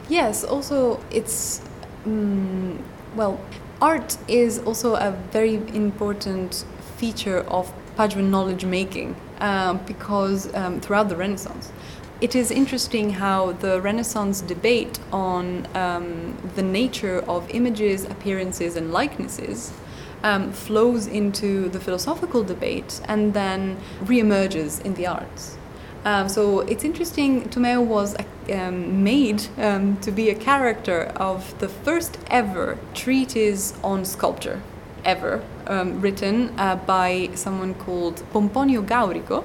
[0.09, 1.61] Yes, also it's
[2.05, 2.77] mm,
[3.15, 3.39] well,
[3.81, 6.65] art is also a very important
[6.97, 11.71] feature of Paduan knowledge making um, because um, throughout the Renaissance.
[12.19, 18.91] It is interesting how the Renaissance debate on um, the nature of images, appearances, and
[18.91, 19.71] likenesses
[20.23, 25.57] um, flows into the philosophical debate and then reemerges in the arts.
[26.05, 27.49] Um, so it's interesting.
[27.49, 28.15] Tomeo was
[28.51, 34.61] um, made um, to be a character of the first ever treatise on sculpture,
[35.03, 39.43] ever um, written uh, by someone called Pomponio Gaurico,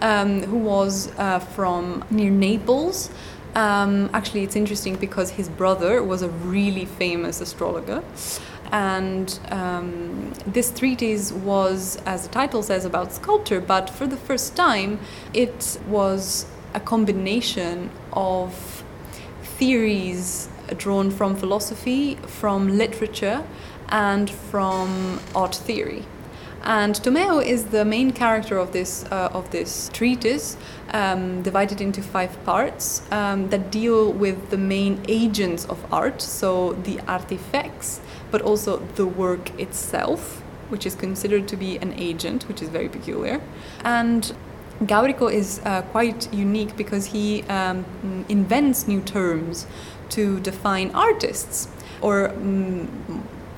[0.00, 3.10] um, who was uh, from near Naples.
[3.56, 8.04] Um, actually, it's interesting because his brother was a really famous astrologer.
[8.72, 14.56] And um, this treatise was, as the title says, about sculpture, but for the first
[14.56, 14.98] time,
[15.32, 18.84] it was a combination of
[19.42, 23.44] theories drawn from philosophy, from literature,
[23.88, 26.04] and from art theory.
[26.66, 30.56] And Tomeo is the main character of this uh, of this treatise,
[30.92, 36.72] um, divided into five parts um, that deal with the main agents of art, so
[36.72, 38.00] the artifacts,
[38.32, 42.88] but also the work itself, which is considered to be an agent, which is very
[42.88, 43.40] peculiar.
[43.84, 44.34] And
[44.80, 47.84] Gaurico is uh, quite unique because he um,
[48.28, 49.68] invents new terms
[50.08, 51.68] to define artists,
[52.00, 52.88] or mm,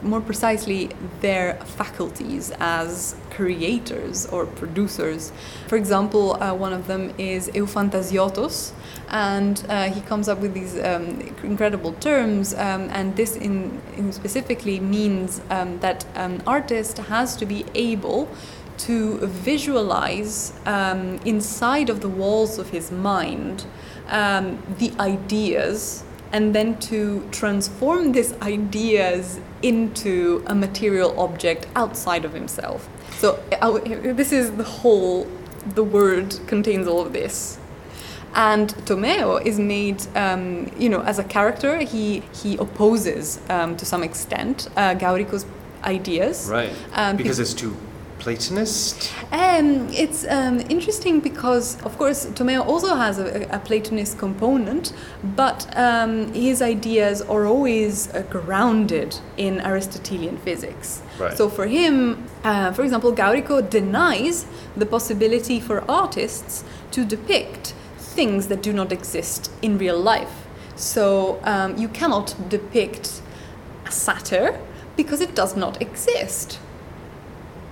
[0.02, 5.32] more precisely, their faculties as creators or producers.
[5.66, 8.72] For example, uh, one of them is eufantasiotos,
[9.08, 14.12] and uh, he comes up with these um, incredible terms, um, and this in, in
[14.12, 18.28] specifically means um, that an artist has to be able
[18.78, 23.66] to visualize um, inside of the walls of his mind
[24.08, 32.32] um, the ideas and then to transform these ideas into a material object outside of
[32.32, 32.88] himself.
[33.18, 33.78] So uh,
[34.14, 35.26] this is the whole,
[35.74, 37.58] the word contains all of this.
[38.34, 43.86] And Tomeo is made, um, you know, as a character, he, he opposes um, to
[43.86, 45.46] some extent uh, Gaurico's
[45.82, 46.48] ideas.
[46.48, 46.70] Right.
[46.92, 47.76] Um, because it's too
[48.18, 49.12] Platonist.
[49.32, 54.92] Um, it's um, interesting because, of course, Tomeo also has a, a Platonist component,
[55.36, 61.02] but um, his ideas are always uh, grounded in Aristotelian physics.
[61.18, 61.36] Right.
[61.36, 68.48] So for him, uh, for example, Gaurico denies the possibility for artists to depict things
[68.48, 70.46] that do not exist in real life.
[70.76, 73.22] So um, you cannot depict
[73.86, 74.60] a satyr
[74.96, 76.58] because it does not exist.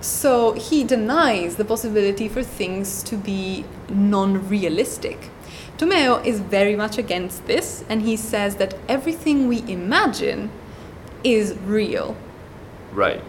[0.01, 5.31] So he denies the possibility for things to be non realistic.
[5.79, 10.51] Tomeo is very much against this, and he says that everything we imagine
[11.23, 12.17] is real.
[12.93, 13.23] Right.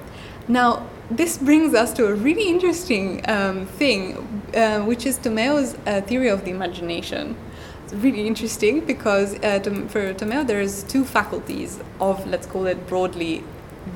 [0.47, 6.01] Now, this brings us to a really interesting um, thing, uh, which is Tomeo's uh,
[6.01, 7.36] theory of the imagination.
[7.84, 12.88] It's really interesting because uh, Tom- for Tomeo, there's two faculties of, let's call it
[12.88, 13.43] broadly,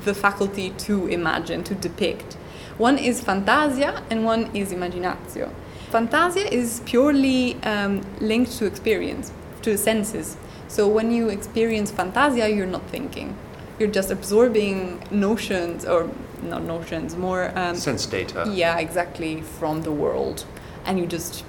[0.04, 2.36] the faculty to imagine, to depict.
[2.78, 5.52] One is fantasia and one is imaginatio.
[5.90, 9.30] Fantasia is purely um, linked to experience,
[9.62, 10.36] to senses.
[10.68, 13.36] So when you experience fantasia, you're not thinking.
[13.78, 16.08] You're just absorbing notions, or
[16.42, 17.52] not notions, more.
[17.58, 18.50] Um, Sense data.
[18.50, 20.46] yeah, exactly, from the world.
[20.86, 21.44] And you just,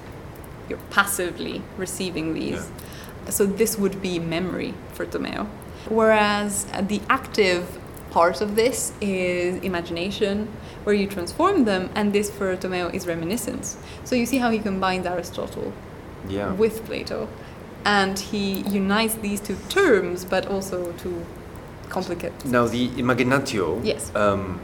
[0.68, 2.68] you're passively receiving these.
[3.30, 5.46] So this would be memory for Tomeo.
[5.88, 7.78] Whereas the active
[8.14, 10.46] part of this is imagination,
[10.84, 13.76] where you transform them, and this for Tomeo is reminiscence.
[14.04, 15.72] So you see how he combines Aristotle
[16.28, 16.52] Yeah.
[16.62, 17.28] with Plato,
[17.84, 18.44] and he
[18.82, 21.10] unites these two terms, but also to
[21.96, 22.32] complicate.
[22.44, 23.66] Now the imaginatio.
[23.92, 24.02] Yes.
[24.14, 24.60] Um,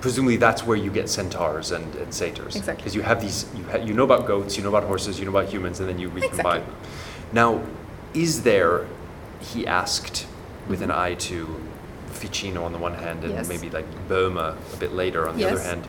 [0.00, 2.54] presumably that's where you get centaurs and, and satyrs.
[2.56, 2.76] Exactly.
[2.82, 5.24] Because you have these, you, ha- you know about goats, you know about horses, you
[5.26, 6.60] know about humans, and then you recombine Exactly.
[6.60, 7.32] them.
[7.40, 7.50] Now,
[8.24, 8.86] is there,
[9.50, 10.26] he asked,
[10.68, 11.38] with an eye to
[12.14, 13.48] Ficino on the one hand and Yes.
[13.48, 15.86] maybe like Boehme a bit later on the other hand,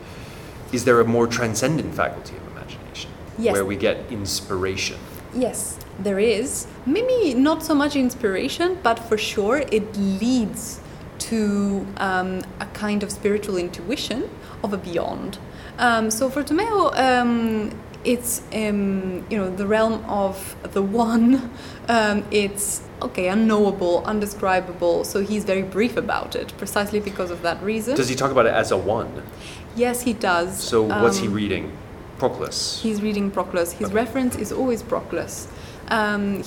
[0.72, 3.12] is there a more transcendent faculty of imagination?
[3.38, 3.54] Yes.
[3.54, 4.98] Where we get inspiration?
[5.34, 6.68] Yes, there is.
[6.86, 10.80] Maybe not so much inspiration, but for sure it leads
[11.20, 14.30] to um, a kind of spiritual intuition
[14.64, 15.38] of a beyond.
[15.78, 17.72] Um, so for Tomeo, um,
[18.04, 21.52] it's um, you know the realm of the one.
[21.90, 25.04] Um, it's okay, unknowable, undescribable.
[25.04, 27.96] So he's very brief about it, precisely because of that reason.
[27.96, 29.24] Does he talk about it as a one?
[29.76, 30.58] yes, he does.
[30.58, 31.72] So what's he Um, reading?
[32.18, 32.80] Proclus.
[32.82, 33.74] He's reading Proclus.
[33.74, 33.96] His Okay.
[33.96, 35.48] reference is always Proclus.
[35.90, 36.44] Um, he-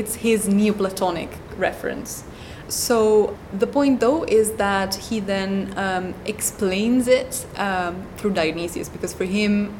[0.00, 2.24] it's his Neoplatonic reference.
[2.66, 9.12] So the point, though, is that he then um, explains it um, through Dionysius, because
[9.12, 9.72] for him,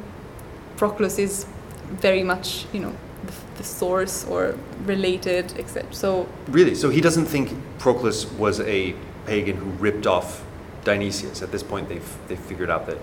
[0.76, 1.46] Proclus is
[2.00, 2.92] very much, you know,
[3.56, 5.92] the, source or related, etc.
[5.92, 6.74] So Really?
[6.74, 8.94] So he doesn't think Proclus was a
[9.26, 10.44] pagan who ripped off
[10.84, 11.42] Dionysius.
[11.42, 12.98] At this point, they've they've figured out that.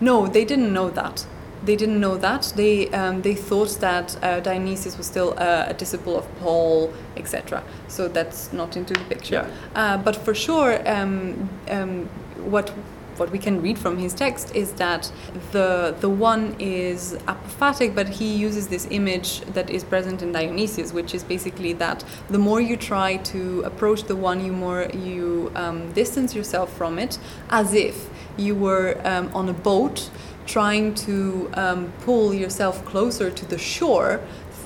[0.00, 1.26] No, they didn't know that.
[1.64, 2.52] They didn't know that.
[2.56, 7.62] They um, they thought that uh, Dionysius was still uh, a disciple of Paul, etc.
[7.88, 9.34] So that's not into the picture.
[9.34, 9.50] Yeah.
[9.74, 12.06] Uh, but for sure, um, um,
[12.50, 12.72] what
[13.16, 15.10] what we can read from his text is that
[15.52, 20.92] the the one is apophatic, but he uses this image that is present in Dionysius,
[20.92, 25.52] which is basically that the more you try to approach the one, you more you
[25.54, 27.18] um, distance yourself from it,
[27.50, 30.10] as if you were um, on a boat
[30.46, 34.20] trying to um, pull yourself closer to the shore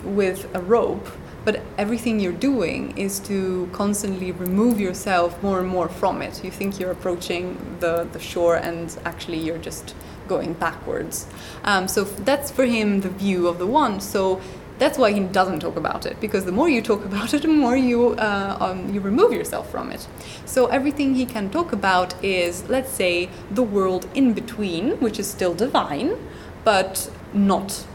[0.04, 1.06] with a rope
[1.46, 6.44] but everything you're doing is to constantly remove yourself more and more from it.
[6.44, 9.94] You think you're approaching the, the shore, and actually you're just
[10.26, 11.24] going backwards.
[11.62, 14.00] Um, so that's for him the view of the one.
[14.00, 14.40] So
[14.80, 17.48] that's why he doesn't talk about it, because the more you talk about it, the
[17.48, 20.08] more you, uh, um, you remove yourself from it.
[20.46, 25.28] So everything he can talk about is, let's say, the world in between, which is
[25.30, 26.18] still divine,
[26.64, 27.86] but not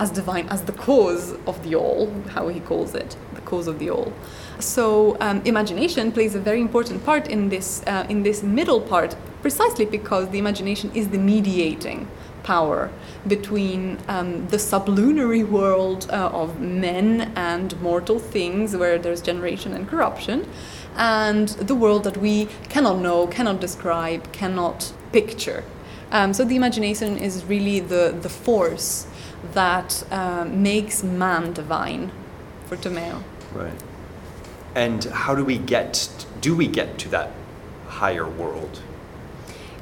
[0.00, 3.78] as divine as the cause of the all, how he calls it, the cause of
[3.78, 4.12] the all.
[4.58, 9.14] So um, imagination plays a very important part in this uh, in this middle part,
[9.42, 12.08] precisely because the imagination is the mediating
[12.42, 12.90] power
[13.26, 19.86] between um, the sublunary world uh, of men and mortal things, where there's generation and
[19.86, 20.48] corruption,
[20.96, 25.62] and the world that we cannot know, cannot describe, cannot picture.
[26.12, 29.06] Um, so the imagination is really the, the force
[29.54, 32.12] that uh, makes man divine
[32.66, 33.22] for Tomeo.
[33.52, 33.72] Right.
[34.74, 36.26] And how do we get?
[36.40, 37.32] Do we get to that
[37.88, 38.82] higher world?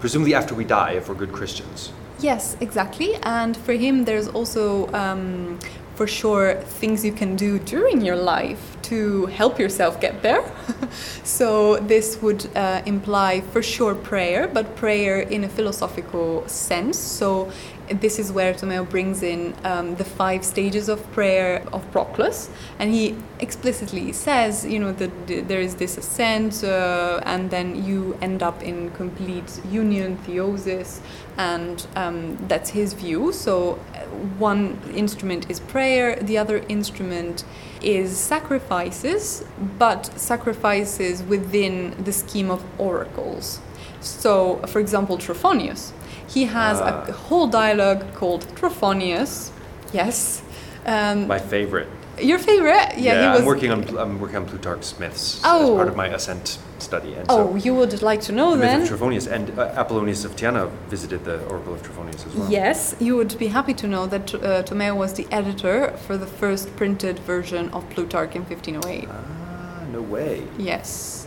[0.01, 1.93] Presumably after we die, if we're good Christians.
[2.21, 3.15] Yes, exactly.
[3.23, 5.59] And for him, there's also, um,
[5.95, 10.43] for sure, things you can do during your life to help yourself get there.
[11.25, 16.99] so this would uh, imply, for sure, prayer, but prayer in a philosophical sense.
[16.99, 17.53] So
[17.91, 22.93] this is where Tomeo brings in um, the five stages of prayer of Proclus, and
[22.93, 28.43] he explicitly says, you know, that there is this ascent, uh, and then you end
[28.43, 31.01] up in complete union, theosis,
[31.37, 33.33] and um, that's his view.
[33.33, 34.01] So uh,
[34.39, 37.45] one instrument is prayer, the other instrument
[37.83, 39.45] is sacrifices,
[39.79, 43.61] but sacrifices within the scheme of oracles.
[44.01, 45.93] So, for example, Trophonius,
[46.29, 47.05] he has Ah.
[47.09, 49.51] a whole dialogue called Trophonius.
[49.93, 50.43] Yes.
[50.87, 51.89] Um, My favorite.
[52.21, 52.99] your favorite?
[52.99, 53.41] Yeah, he was.
[53.41, 55.63] I'm working on I'm working on Plutarch's myths Oh.
[55.73, 58.65] as part of my ascent study, and oh, so you would like to know the
[58.65, 62.51] myth of Trophonius and uh, Apollonius of Tyana visited the Oracle of Trophonius as well.
[62.51, 66.27] Yes, you would be happy to know that uh, Tomeo was the editor for the
[66.27, 69.09] first printed version of Plutarch in 1508.
[69.11, 70.43] Ah, no way.
[70.59, 71.27] Yes.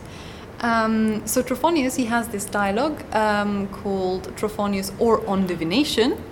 [0.62, 6.24] Um, so Trophonius, he has this dialogue um, called Trophonius or on divination,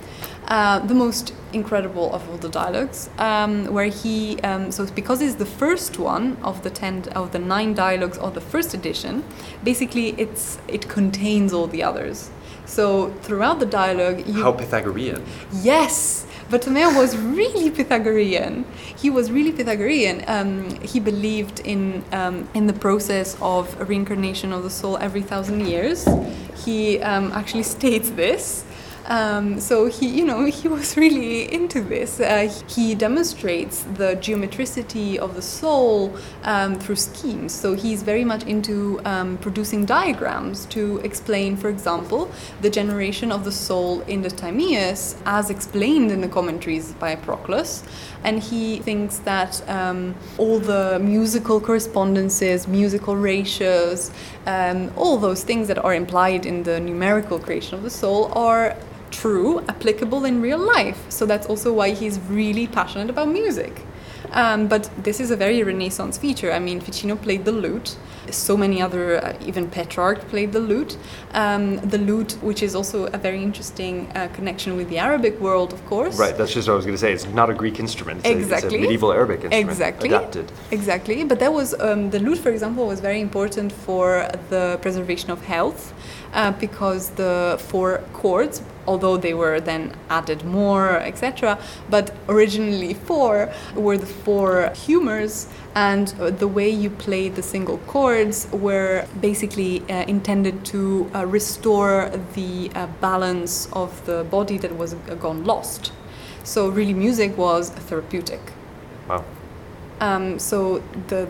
[0.47, 5.35] uh, the most incredible of all the dialogues, um, where he um, so because it's
[5.35, 9.23] the first one of the ten of the nine dialogues of the first edition,
[9.63, 12.29] basically it's it contains all the others.
[12.65, 15.23] So throughout the dialogue, you How Pythagorean.
[15.63, 18.65] Yes, but Tomeo was really Pythagorean.
[18.97, 20.23] He was really Pythagorean.
[20.27, 25.67] Um, he believed in um, in the process of reincarnation of the soul every thousand
[25.67, 26.07] years.
[26.65, 28.65] He um, actually states this.
[29.09, 32.19] Um, so he, you know, he was really into this.
[32.19, 37.51] Uh, he demonstrates the geometricity of the soul um, through schemes.
[37.51, 42.29] So he's very much into um, producing diagrams to explain, for example,
[42.61, 47.83] the generation of the soul in the Timaeus, as explained in the commentaries by Proclus.
[48.23, 54.11] And he thinks that um, all the musical correspondences, musical ratios,
[54.45, 58.75] um, all those things that are implied in the numerical creation of the soul are
[59.11, 61.09] true, applicable in real life.
[61.09, 63.85] So that's also why he's really passionate about music.
[64.31, 66.51] Um, but this is a very Renaissance feature.
[66.51, 67.97] I mean, Ficino played the lute.
[68.29, 70.97] So many other, uh, even Petrarch played the lute.
[71.33, 75.73] Um, the lute, which is also a very interesting uh, connection with the Arabic world,
[75.73, 76.19] of course.
[76.19, 77.11] Right, that's just what I was going to say.
[77.11, 78.19] It's not a Greek instrument.
[78.19, 78.69] It's exactly.
[78.69, 79.69] A, it's a medieval Arabic instrument.
[79.69, 80.09] Exactly.
[80.09, 80.51] Adapted.
[80.69, 81.23] Exactly.
[81.23, 85.43] But that was um, the lute, for example, was very important for the preservation of
[85.43, 85.93] health
[86.33, 91.57] uh, because the four chords, although they were then added more, etc.,
[91.89, 93.33] but originally four
[93.75, 96.07] were the four humors, and
[96.43, 102.71] the way you played the single chords were basically uh, intended to uh, restore the
[102.73, 105.91] uh, balance of the body that was uh, gone lost.
[106.43, 108.41] So really, music was therapeutic.
[109.07, 109.23] Wow.
[110.01, 111.27] Um, so the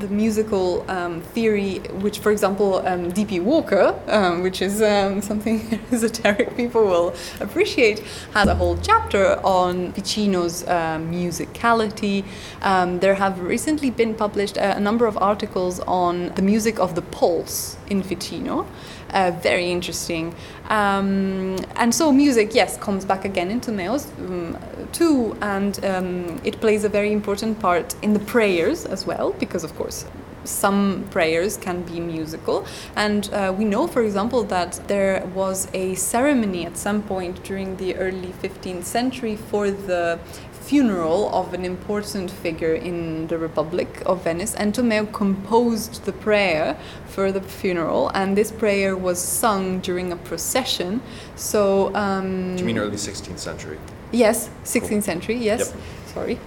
[0.00, 3.40] the musical um, theory, which, for example, um, D.P.
[3.40, 8.00] Walker, um, which is um, something esoteric people will appreciate,
[8.34, 12.24] has a whole chapter on Ficino's uh, musicality.
[12.62, 16.94] Um, there have recently been published a, a, number of articles on the music of
[16.94, 18.66] the pulse in Ficino.
[19.12, 20.34] Uh, very interesting.
[20.68, 24.56] Um, and so music, yes, comes back again into Neos um,
[24.92, 29.64] too, and um, it plays a very important part in the prayers as well, because
[29.64, 30.06] of course
[30.44, 32.64] some prayers can be musical.
[32.96, 37.76] And uh, we know, for example, that there was a ceremony at some point during
[37.76, 40.18] the early 15th century for the
[40.70, 46.78] funeral of an important figure in the Republic of Venice, and Tomeo composed the prayer
[47.06, 51.02] for the funeral, and this prayer was sung during a procession.
[51.34, 53.78] So, um, Do you mean early 16th century?
[54.12, 55.02] Yes, 16th cool.
[55.02, 55.36] century.
[55.38, 55.82] Yes, yep.
[56.14, 56.38] sorry.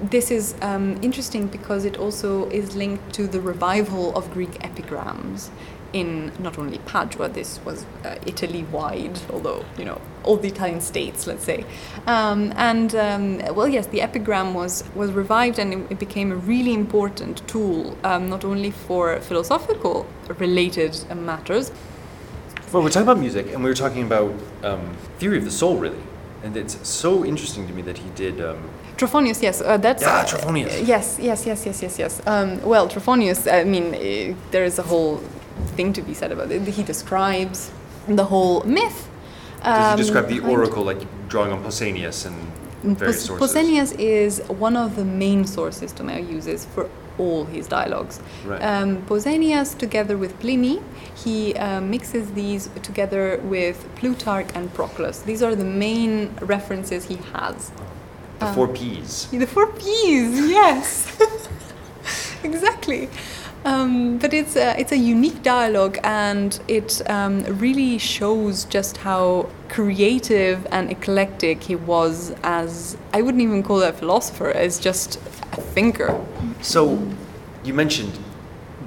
[0.00, 5.50] This is um, interesting because it also is linked to the revival of Greek epigrams
[5.92, 10.80] in not only Padua, this was uh, Italy wide, although, you know, all the Italian
[10.80, 11.64] states, let's say.
[12.06, 16.36] Um, and, um, well, yes, the epigram was, was revived and it, it became a
[16.36, 20.06] really important tool, um, not only for philosophical
[20.38, 21.70] related matters.
[22.72, 24.32] Well, we're talking about music and we were talking about
[24.64, 26.02] um, theory of the soul, really.
[26.42, 28.40] And it's so interesting to me that he did.
[28.40, 30.02] Um, Trophonius, yes, uh, that's.
[30.02, 30.80] Yeah, Trophonius.
[30.80, 32.22] Uh, yes, yes, yes, yes, yes, yes.
[32.26, 35.22] Um, well, Trophonius, I mean, uh, there is a whole
[35.76, 36.62] thing to be said about it.
[36.62, 37.70] He describes
[38.08, 39.08] the whole myth.
[39.62, 43.52] Does he describe the um, oracle, like drawing on Pausanias and various sources?
[43.52, 46.88] Pausanias is one of the main sources Tomeo uses for
[47.18, 48.20] all his dialogues.
[48.44, 48.62] Right.
[48.62, 50.82] Um, Pausanias, together with Pliny,
[51.16, 55.20] he uh, mixes these together with Plutarch and Proclus.
[55.20, 57.72] These are the main references he has.
[58.38, 59.26] The four um, P's.
[59.28, 61.18] The four P's, yes.
[62.44, 63.08] exactly.
[63.66, 69.50] Um, but it's a, it's a unique dialogue and it um, really shows just how
[69.68, 75.16] creative and eclectic he was as I wouldn't even call that a philosopher as just
[75.16, 76.24] a thinker.
[76.62, 77.04] So
[77.64, 78.16] you mentioned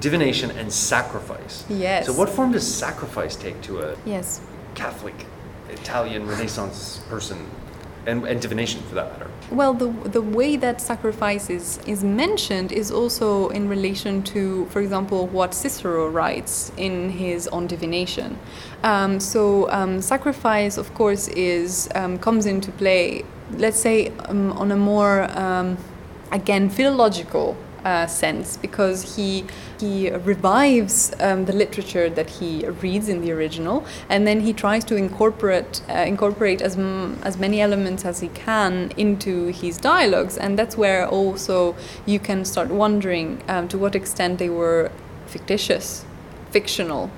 [0.00, 1.66] divination and sacrifice.
[1.68, 2.06] Yes.
[2.06, 4.40] So what form does sacrifice take to a yes.
[4.74, 5.26] Catholic
[5.68, 7.50] Italian Renaissance person
[8.06, 9.30] and, and divination for that matter?
[9.50, 14.80] Well, the, the way that sacrifice is, is mentioned is also in relation to, for
[14.80, 18.38] example, what Cicero writes in his On Divination.
[18.82, 23.24] Um, so, um, sacrifice, of course, is um, comes into play,
[23.56, 25.76] let's say, um, on a more, um,
[26.30, 29.44] again, philological uh, sense because he
[29.78, 34.84] he revives um, the literature that he reads in the original and then he tries
[34.84, 40.36] to incorporate uh, incorporate as m- as many elements as he can into his dialogues
[40.36, 41.74] and that's where also
[42.06, 44.90] you can start wondering um, to what extent they were
[45.26, 46.04] fictitious
[46.50, 47.10] fictional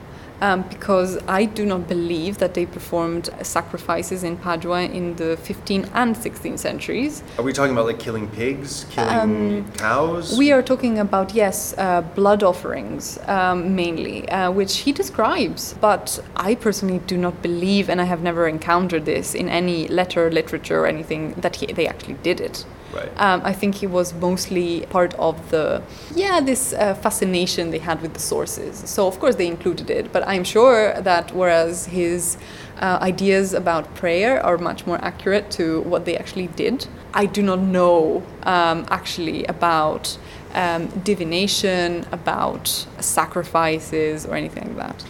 [0.42, 5.88] um, because I do not believe that they performed sacrifices in Padua in the 15th
[5.94, 7.22] and 16th centuries.
[7.38, 10.36] Are we talking about like killing pigs, killing um, cows?
[10.36, 15.74] We are talking about, yes, uh, blood offerings um, mainly, uh, which he describes.
[15.80, 20.28] But I personally do not believe, and I have never encountered this in any letter,
[20.28, 22.66] literature, or anything, that he, they actually did it.
[22.92, 23.10] Right.
[23.16, 25.82] Um, I think he was mostly part of the,
[26.14, 28.82] yeah, this uh, fascination they had with the sources.
[28.88, 32.36] So, of course, they included it, but I'm sure that whereas his
[32.80, 37.42] uh, ideas about prayer are much more accurate to what they actually did, I do
[37.42, 40.18] not know um, actually about
[40.54, 42.68] um, divination, about
[43.00, 45.02] sacrifices, or anything like that.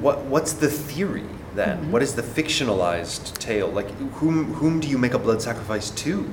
[0.00, 1.24] What What's the theory
[1.54, 1.78] then?
[1.78, 1.92] Mm-hmm.
[1.92, 3.68] What is the fictionalized tale?
[3.68, 6.28] Like, whom whom do you make a blood sacrifice to?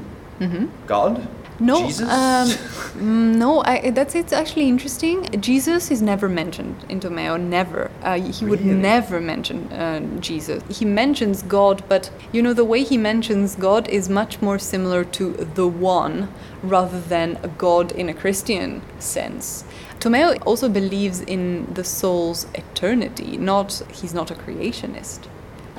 [0.88, 1.18] God?
[1.18, 1.66] Mm-hmm.
[1.66, 2.10] No, Jesus?
[2.10, 3.62] um, mm, no.
[3.64, 5.18] I, that's it's actually interesting.
[5.40, 7.40] Jesus is never mentioned in Tomeo.
[7.40, 7.92] Never.
[8.02, 8.74] Uh, he would Really?
[8.82, 10.64] never mention uh, Jesus.
[10.76, 15.04] He mentions God, but you know the way he mentions God is much more similar
[15.18, 16.30] to the one
[16.64, 19.64] rather than a God in a Christian sense.
[20.00, 23.38] Tomeo also believes in the soul's eternity.
[23.38, 25.28] Not he's not a creationist.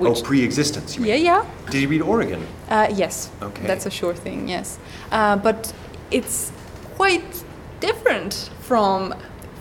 [0.06, 0.96] Oh, pre-existence.
[0.96, 1.10] You mean?
[1.10, 1.70] yeah, yeah.
[1.70, 2.46] Did you read Origen?
[2.68, 3.66] Uh, yes, Okay.
[3.66, 4.48] that's a sure thing.
[4.48, 4.78] Yes,
[5.10, 5.72] uh, but
[6.10, 6.52] it's
[6.96, 7.44] quite
[7.80, 9.14] different from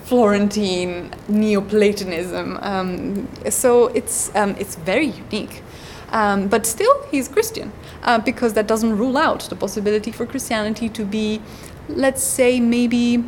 [0.06, 2.58] Florentine Neoplatonism.
[2.62, 5.62] Um, so it's um, it's very unique.
[6.12, 7.72] Um, but still, he's Christian
[8.04, 11.42] uh, because that doesn't rule out the possibility for Christianity to be,
[11.88, 13.24] let's say, maybe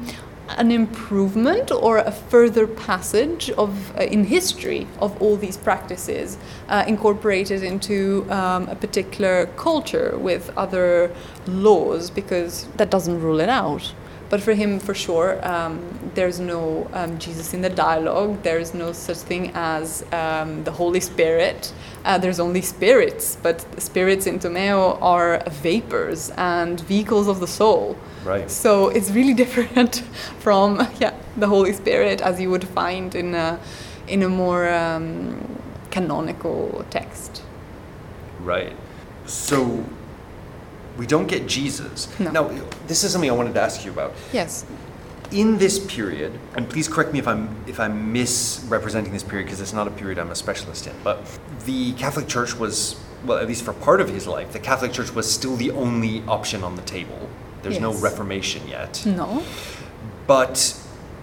[0.50, 6.38] an improvement or a further passage of uh, in history of all these practices
[6.70, 11.12] uh, incorporated into um, a particular culture with other
[11.48, 13.94] laws because that doesn't rule it out
[14.34, 15.74] but for him for sure um,
[16.16, 21.00] there's no um, jesus in the dialogue there's no such thing as um, the holy
[21.00, 21.72] spirit
[22.06, 27.96] uh, there's only spirits but spirits in tomeo are vapors and vehicles of the soul
[28.26, 28.50] Right.
[28.50, 29.98] so it's really different
[30.40, 30.68] from
[31.00, 33.60] yeah the Holy Spirit as you would find in a
[34.08, 35.60] in a more um,
[35.92, 37.44] canonical text.
[38.40, 38.76] Right.
[39.26, 39.84] So
[40.98, 42.08] we don't get Jesus.
[42.20, 42.32] No.
[42.32, 44.14] Now, this is something I wanted to ask you about.
[44.32, 44.66] Yes.
[45.32, 49.62] In this period, and please correct me if I'm if I'm misrepresenting this period because
[49.62, 51.26] it's not a period I'm a specialist in, but
[51.66, 55.14] the Catholic Church was well, at least for part of his life, the Catholic Church
[55.16, 57.30] was still the only option on the table.
[57.62, 59.04] There's no Reformation yet.
[59.06, 59.42] No.
[60.28, 60.80] But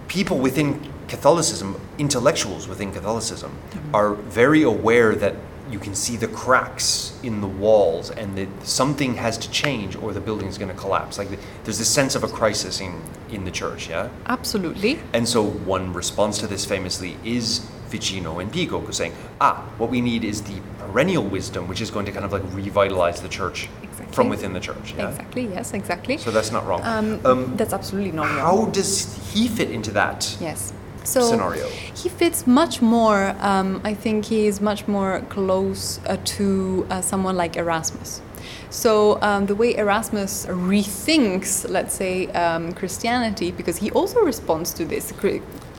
[0.07, 3.95] people within Catholicism, intellectuals within Catholicism, mm-hmm.
[3.95, 5.35] are very aware that
[5.71, 10.13] you can see the cracks in the walls and that something has to change or
[10.13, 11.17] the building is going to collapse.
[11.17, 11.29] Like
[11.63, 14.09] there's this sense of a crisis in, in the church, yeah?
[14.25, 14.99] Absolutely.
[15.13, 20.01] And so one response to this famously is Ficino and Pico saying, ah, what we
[20.01, 23.67] need is the perennial wisdom, which is going to kind of like revitalize the church
[23.83, 24.15] Exactly.
[24.15, 24.93] from within the church.
[24.97, 25.09] Yeah?
[25.09, 25.47] Exactly.
[25.47, 25.73] Yes.
[25.73, 26.17] Exactly.
[26.17, 26.81] So that's not wrong.
[27.25, 28.39] um, that's absolutely not wrong.
[28.39, 30.73] How does he fit into that Yes.
[31.03, 31.67] So scenario?
[31.67, 33.35] he fits much more.
[33.39, 38.21] Um, I think he is much more close uh, to uh, someone like Erasmus.
[38.69, 44.85] So um, the way Erasmus rethinks, let's say, um, Christianity, because he also responds to
[44.85, 45.13] this.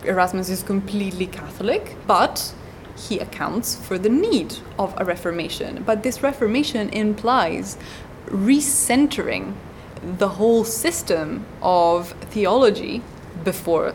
[0.04, 2.54] Erasmus is completely Catholic, but
[2.96, 5.82] he accounts for the need of a reformation.
[5.84, 7.78] But this reformation implies
[8.26, 9.54] recentering
[10.18, 13.02] the whole system of theology
[13.44, 13.94] before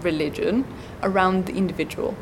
[0.00, 0.64] religion
[1.02, 2.16] around the individual.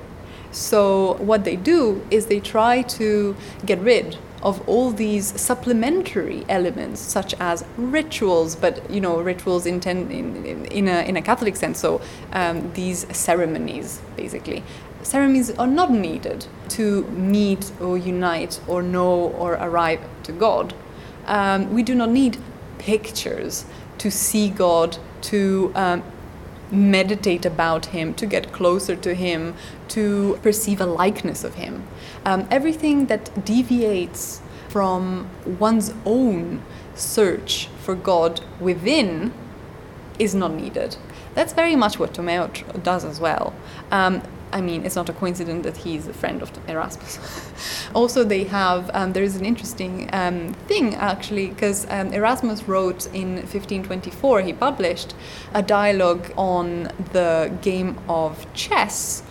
[0.51, 3.37] So, what they do is they try to
[3.67, 9.81] get rid of all these supplementary elements, such as rituals, but you know, rituals in,
[9.83, 10.35] in,
[10.67, 11.81] in, a, in a Catholic sense.
[11.81, 12.01] So,
[12.33, 14.63] um, these ceremonies, basically.
[15.03, 20.73] Ceremonies are not needed to meet or unite or know or arrive to God.
[21.27, 22.39] Um, we do not need
[22.79, 23.65] pictures
[23.99, 26.03] to see God, to um,
[26.71, 29.55] meditate about Him, to get closer to Him,
[29.89, 31.87] to perceive a likeness of Him.
[32.25, 36.63] Um, everything that deviates from one's own
[36.95, 39.33] search for God within
[40.19, 40.97] is not needed.
[41.35, 43.55] That's very much what Tomeo does as well.
[43.91, 44.23] Um,
[44.55, 47.19] I mean, it's not a coincidence that he's a friend of Erasmus.
[47.95, 53.07] also, they have, um, there is an interesting um, thing actually, because um, Erasmus wrote
[53.07, 55.15] in 1524, he published
[55.53, 59.25] a dialogue on the game of chess.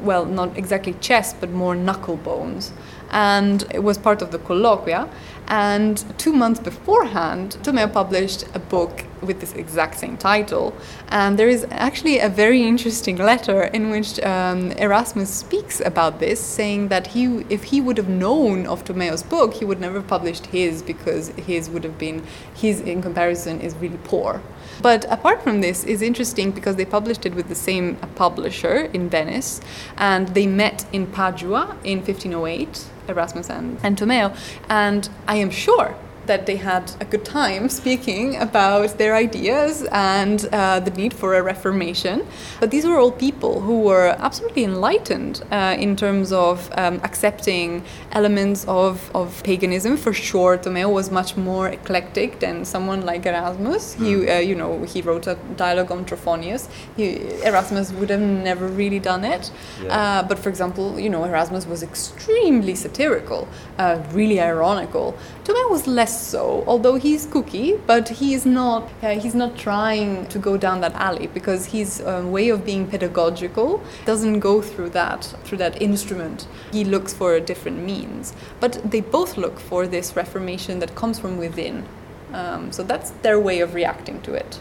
[0.00, 2.72] Well, not exactly chess, but more knuckle bones.
[3.10, 5.10] And it was part of the colloquia.
[5.50, 10.72] And two months beforehand, Tomeo published a book with this exact same title.
[11.08, 16.38] And there is actually a very interesting letter in which um, Erasmus speaks about this,
[16.38, 20.06] saying that he, if he would have known of Tomeo's book, he would never have
[20.06, 22.24] published his because his would have been,
[22.54, 24.40] his in comparison is really poor.
[24.80, 29.10] But apart from this, is interesting because they published it with the same publisher in
[29.10, 29.60] Venice,
[29.96, 34.36] and they met in Padua in 1508, Erasmus and, and Tomeo,
[34.68, 35.94] and I am sure
[36.30, 41.30] that they had a good time speaking about their ideas and uh, the need for
[41.34, 42.16] a reformation.
[42.60, 47.82] But these were all people who were absolutely enlightened uh, in terms of um, accepting
[48.12, 49.96] elements of, of paganism.
[49.96, 53.94] For sure, Tomeo was much more eclectic than someone like Erasmus.
[53.94, 56.68] He, uh, you know, he wrote a dialogue on Trophonius.
[56.96, 57.06] He,
[57.50, 59.50] Erasmus would have never really done it.
[59.82, 59.96] Yeah.
[59.96, 65.06] Uh, but for example, you know, Erasmus was extremely satirical, uh, really ironical.
[65.44, 68.88] Tomeo was less so, although he's kooky, but he's not.
[69.02, 72.86] Uh, he's not trying to go down that alley because his um, way of being
[72.86, 76.46] pedagogical doesn't go through that through that instrument.
[76.72, 81.18] He looks for a different means, but they both look for this reformation that comes
[81.18, 81.86] from within.
[82.32, 84.60] Um, so that's their way of reacting to it.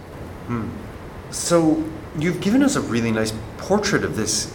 [1.32, 1.84] So
[2.18, 4.52] you've given us a really nice portrait of this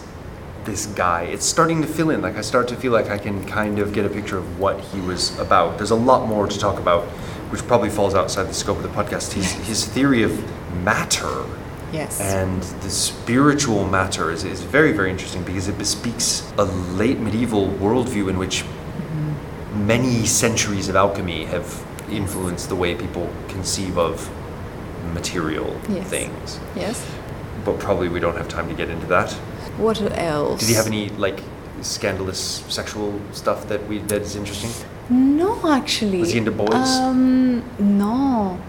[0.65, 1.23] this guy.
[1.23, 2.21] It's starting to fill in.
[2.21, 4.79] Like I start to feel like I can kind of get a picture of what
[4.79, 5.77] he was about.
[5.77, 7.03] There's a lot more to talk about,
[7.51, 9.33] which probably falls outside the scope of the podcast.
[9.33, 10.31] His his theory of
[10.83, 11.45] matter
[11.93, 12.19] Yes.
[12.19, 17.67] and the spiritual matter is, is very very interesting because it bespeaks a late medieval
[17.69, 19.87] worldview in which mm-hmm.
[19.87, 24.29] many centuries of alchemy have influenced the way people conceive of
[25.13, 26.07] material Yes.
[26.09, 27.09] things yes.
[27.63, 29.33] but probably we don't have time to get into that.
[29.77, 30.59] What else?
[30.61, 31.41] Did he have any like
[31.81, 34.71] scandalous sexual stuff that we that is interesting?
[35.09, 36.19] No, actually.
[36.19, 36.73] Was he into boys?
[36.73, 38.59] Um, no.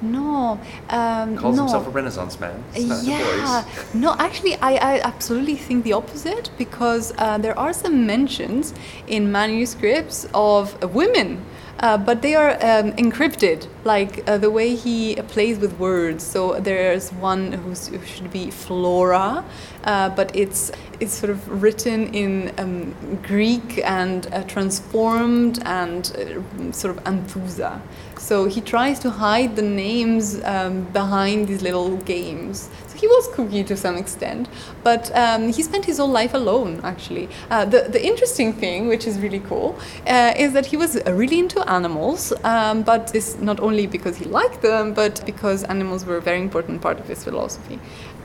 [0.00, 0.60] No.
[0.90, 1.62] Um, Calls no.
[1.62, 2.62] himself a Renaissance man.
[2.74, 3.64] It's not into yeah.
[3.64, 3.94] boys.
[3.94, 8.74] No, actually, I, I absolutely think the opposite because uh, there are some mentions
[9.06, 11.44] in manuscripts of women.
[11.82, 16.24] Uh, but they are um, encrypted, like uh, the way he plays with words.
[16.24, 19.44] So there's one who should be Flora,
[19.82, 20.70] uh, but it's
[21.00, 27.80] it's sort of written in um, Greek and uh, transformed and uh, sort of Anthusa.
[28.16, 32.70] So he tries to hide the names um, behind these little games.
[33.02, 34.48] He was kooky to some extent,
[34.84, 37.28] but um, he spent his whole life alone, actually.
[37.50, 39.76] Uh, the, the interesting thing, which is really cool,
[40.06, 44.18] uh, is that he was uh, really into animals, um, but this not only because
[44.18, 47.80] he liked them, but because animals were a very important part of his philosophy.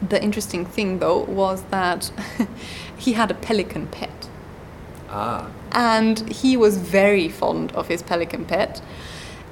[0.09, 2.11] The interesting thing, though, was that
[2.97, 4.29] he had a pelican pet
[5.09, 5.47] Ah.
[5.71, 8.81] and he was very fond of his pelican pet.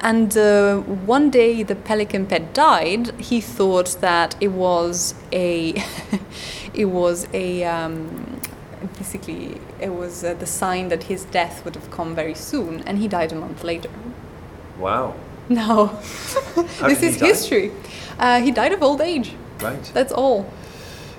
[0.00, 3.18] And uh, one day the pelican pet died.
[3.20, 5.82] He thought that it was a,
[6.74, 8.40] it was a, um,
[8.98, 12.98] basically it was uh, the sign that his death would have come very soon, and
[12.98, 13.90] he died a month later.
[14.78, 15.14] Wow.
[15.48, 15.86] No,
[16.80, 17.26] this is die?
[17.26, 17.70] history.
[18.18, 19.32] Uh, he died of old age.
[19.60, 19.92] Right.
[19.94, 20.50] That's all.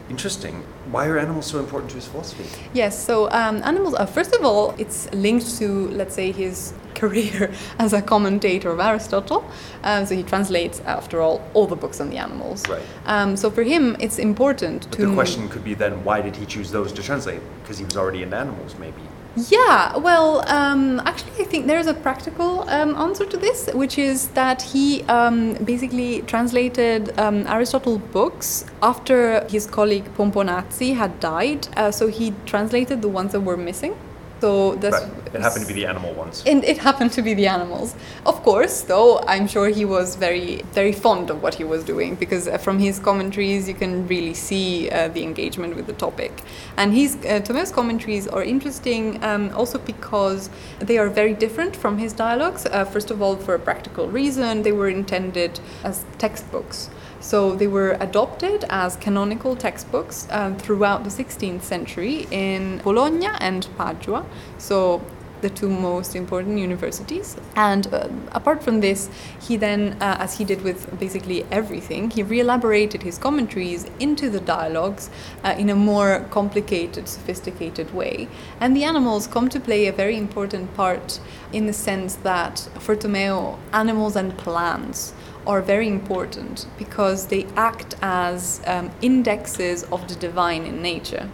[0.10, 0.66] Interesting.
[0.92, 2.44] Why are animals so important to his philosophy?
[2.74, 7.52] Yes, so um, animals, are, first of all, it's linked to, let's say, his career
[7.80, 9.42] as a commentator of Aristotle.
[9.84, 12.68] Um, so he translates, after all, all the books on the animals.
[12.68, 12.82] Right.
[13.06, 15.08] Um, so for him, it's important But to.
[15.08, 17.42] the question could be then, why did he choose those to translate?
[17.62, 19.02] Because he was already into animals, maybe.
[19.50, 24.30] Yeah, well, um, actually, I think there's a practical um, answer to this, which is
[24.30, 31.68] that he um, basically translated um, Aristotle books after his colleague Pomponazzi had died.
[31.78, 33.96] Uh, so he translated the ones that were missing.
[34.42, 35.36] So that's Right.
[35.36, 36.44] It happened to be the animal ones.
[36.46, 37.96] and it happened to be the animals.
[38.26, 42.16] Of course, though, I'm sure he was very, very fond of what he was doing
[42.16, 46.32] because uh, from his commentaries you can really see uh, the engagement with the topic.
[46.78, 51.98] And his uh, Thomas' commentaries are interesting um, also because they are very different from
[51.98, 52.66] his dialogues.
[52.66, 56.90] Uh, first of all, for a practical reason, they were intended as textbooks.
[57.20, 63.68] So they were adopted as canonical textbooks um, throughout the 16th century in Bologna and
[63.78, 64.26] Padua.
[64.58, 65.02] So
[65.42, 67.38] the two most important universities.
[67.56, 69.10] And uh, apart from this,
[69.40, 74.40] he then, uh, as he did with basically everything, he re-elaborated his commentaries into the
[74.40, 75.10] dialogues
[75.44, 78.28] uh, in a more complicated, sophisticated way.
[78.60, 81.20] And the animals come to play a very important part
[81.54, 85.14] in the sense that for Tomeo, animals and plants
[85.48, 91.30] are very important because they act as um, indexes of the divine in nature.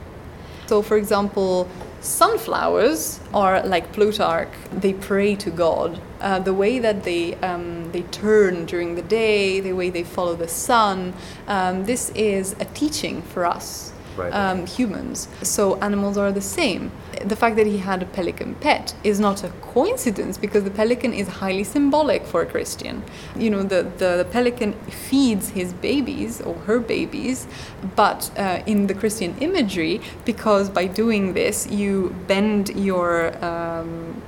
[0.68, 1.68] So, for example,
[2.00, 6.02] sunflowers are like Plutarch, they pray to God.
[6.22, 10.36] Uh, the way that they, um, they turn during the day, the way they follow
[10.36, 11.14] the sun,
[11.48, 13.93] um, this is a teaching for us.
[14.18, 14.32] Right.
[14.32, 15.28] Um, humans.
[15.42, 16.92] So animals are the same.
[17.26, 21.14] The fact that he had a pelican pet is not a coincidence because the pelican
[21.14, 23.04] is highly symbolic for a Christian.
[23.36, 27.48] You know, the, the, the pelican feeds his babies or her babies,
[27.96, 34.22] but uh, in the Christian imagery, because by doing this you bend your um,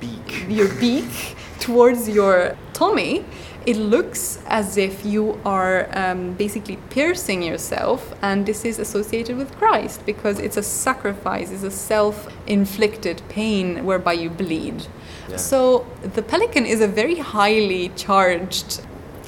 [0.00, 0.44] beak.
[0.48, 3.24] your beak towards your tummy,
[3.66, 9.56] it looks as if you are um, basically piercing yourself, and this is associated with
[9.56, 14.86] Christ because it's a sacrifice, it's a self inflicted pain whereby you bleed.
[15.28, 15.36] Yeah.
[15.36, 18.82] So the pelican is a very highly charged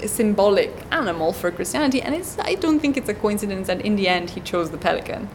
[0.04, 4.08] symbolic animal for Christianity, and it's, I don't think it's a coincidence that in the
[4.08, 5.28] end he chose the pelican.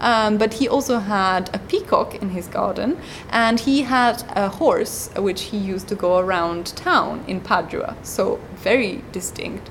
[0.00, 2.98] Um, but he also had a peacock in his garden,
[3.30, 8.38] and he had a horse which he used to go around town in Padua, so
[8.56, 9.70] very distinct.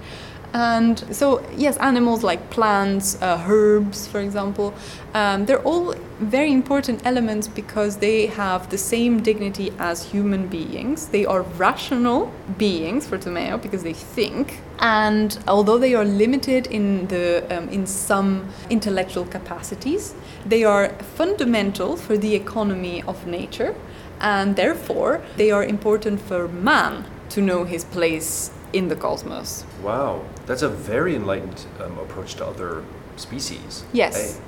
[0.56, 4.74] And so, yes, animals like plants, uh, herbs, for example,
[5.14, 11.10] um, they're all very important elements because they have the same dignity as human beings.
[11.10, 17.08] They are rational beings for Tomeo because they think, and although they are limited in
[17.08, 20.88] the um, in some intellectual capacities, they are
[21.18, 23.76] fundamental for the economy of nature,
[24.22, 29.66] and therefore they are important for man to know his place in the cosmos.
[29.82, 32.84] Wow, that's a very enlightened um, approach to other
[33.16, 33.86] species.
[33.94, 34.16] Yes.
[34.16, 34.42] Hey,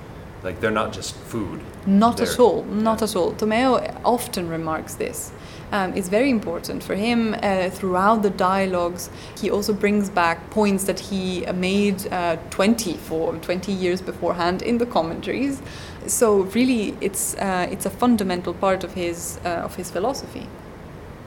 [0.43, 1.61] like they're not just food.
[1.85, 3.33] Not at all, not at all.
[3.33, 5.31] Tomeo often remarks this.
[5.71, 9.09] Um, it's very important for him uh, throughout the dialogues.
[9.41, 14.77] He also brings back points that he made uh, 20 for 20 years beforehand in
[14.77, 15.61] the commentaries.
[16.05, 20.47] So really, it's uh, it's a fundamental part of his uh, of his philosophy.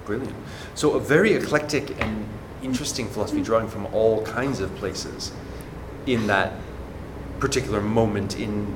[0.06, 0.36] Brilliant.
[0.74, 2.26] So a very eclectic and
[2.62, 5.32] interesting philosophy drawing from all kinds of places
[6.06, 6.52] in that
[7.38, 8.66] particular moment in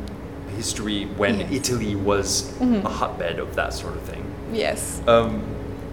[0.57, 1.53] history when Yes.
[1.53, 2.85] Italy was Mhm.
[2.85, 4.25] a hotbed of that sort of thing.
[4.53, 5.01] Yes.
[5.07, 5.43] Um,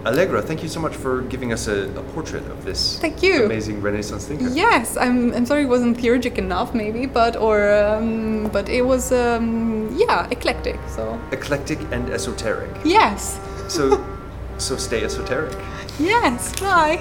[0.04, 3.44] Allegra, thank you so much for giving us a, a portrait of this Thank you.
[3.44, 4.48] amazing Renaissance thinker.
[4.48, 9.12] Yes, I'm, I'm sorry it wasn't theurgic enough, maybe, but or um, but it was
[9.12, 10.78] um, yeah eclectic.
[10.96, 12.70] So Eclectic and esoteric.
[12.84, 13.38] yes,
[13.68, 14.02] So,
[14.58, 15.56] so stay esoteric.
[16.00, 16.98] yes, bye.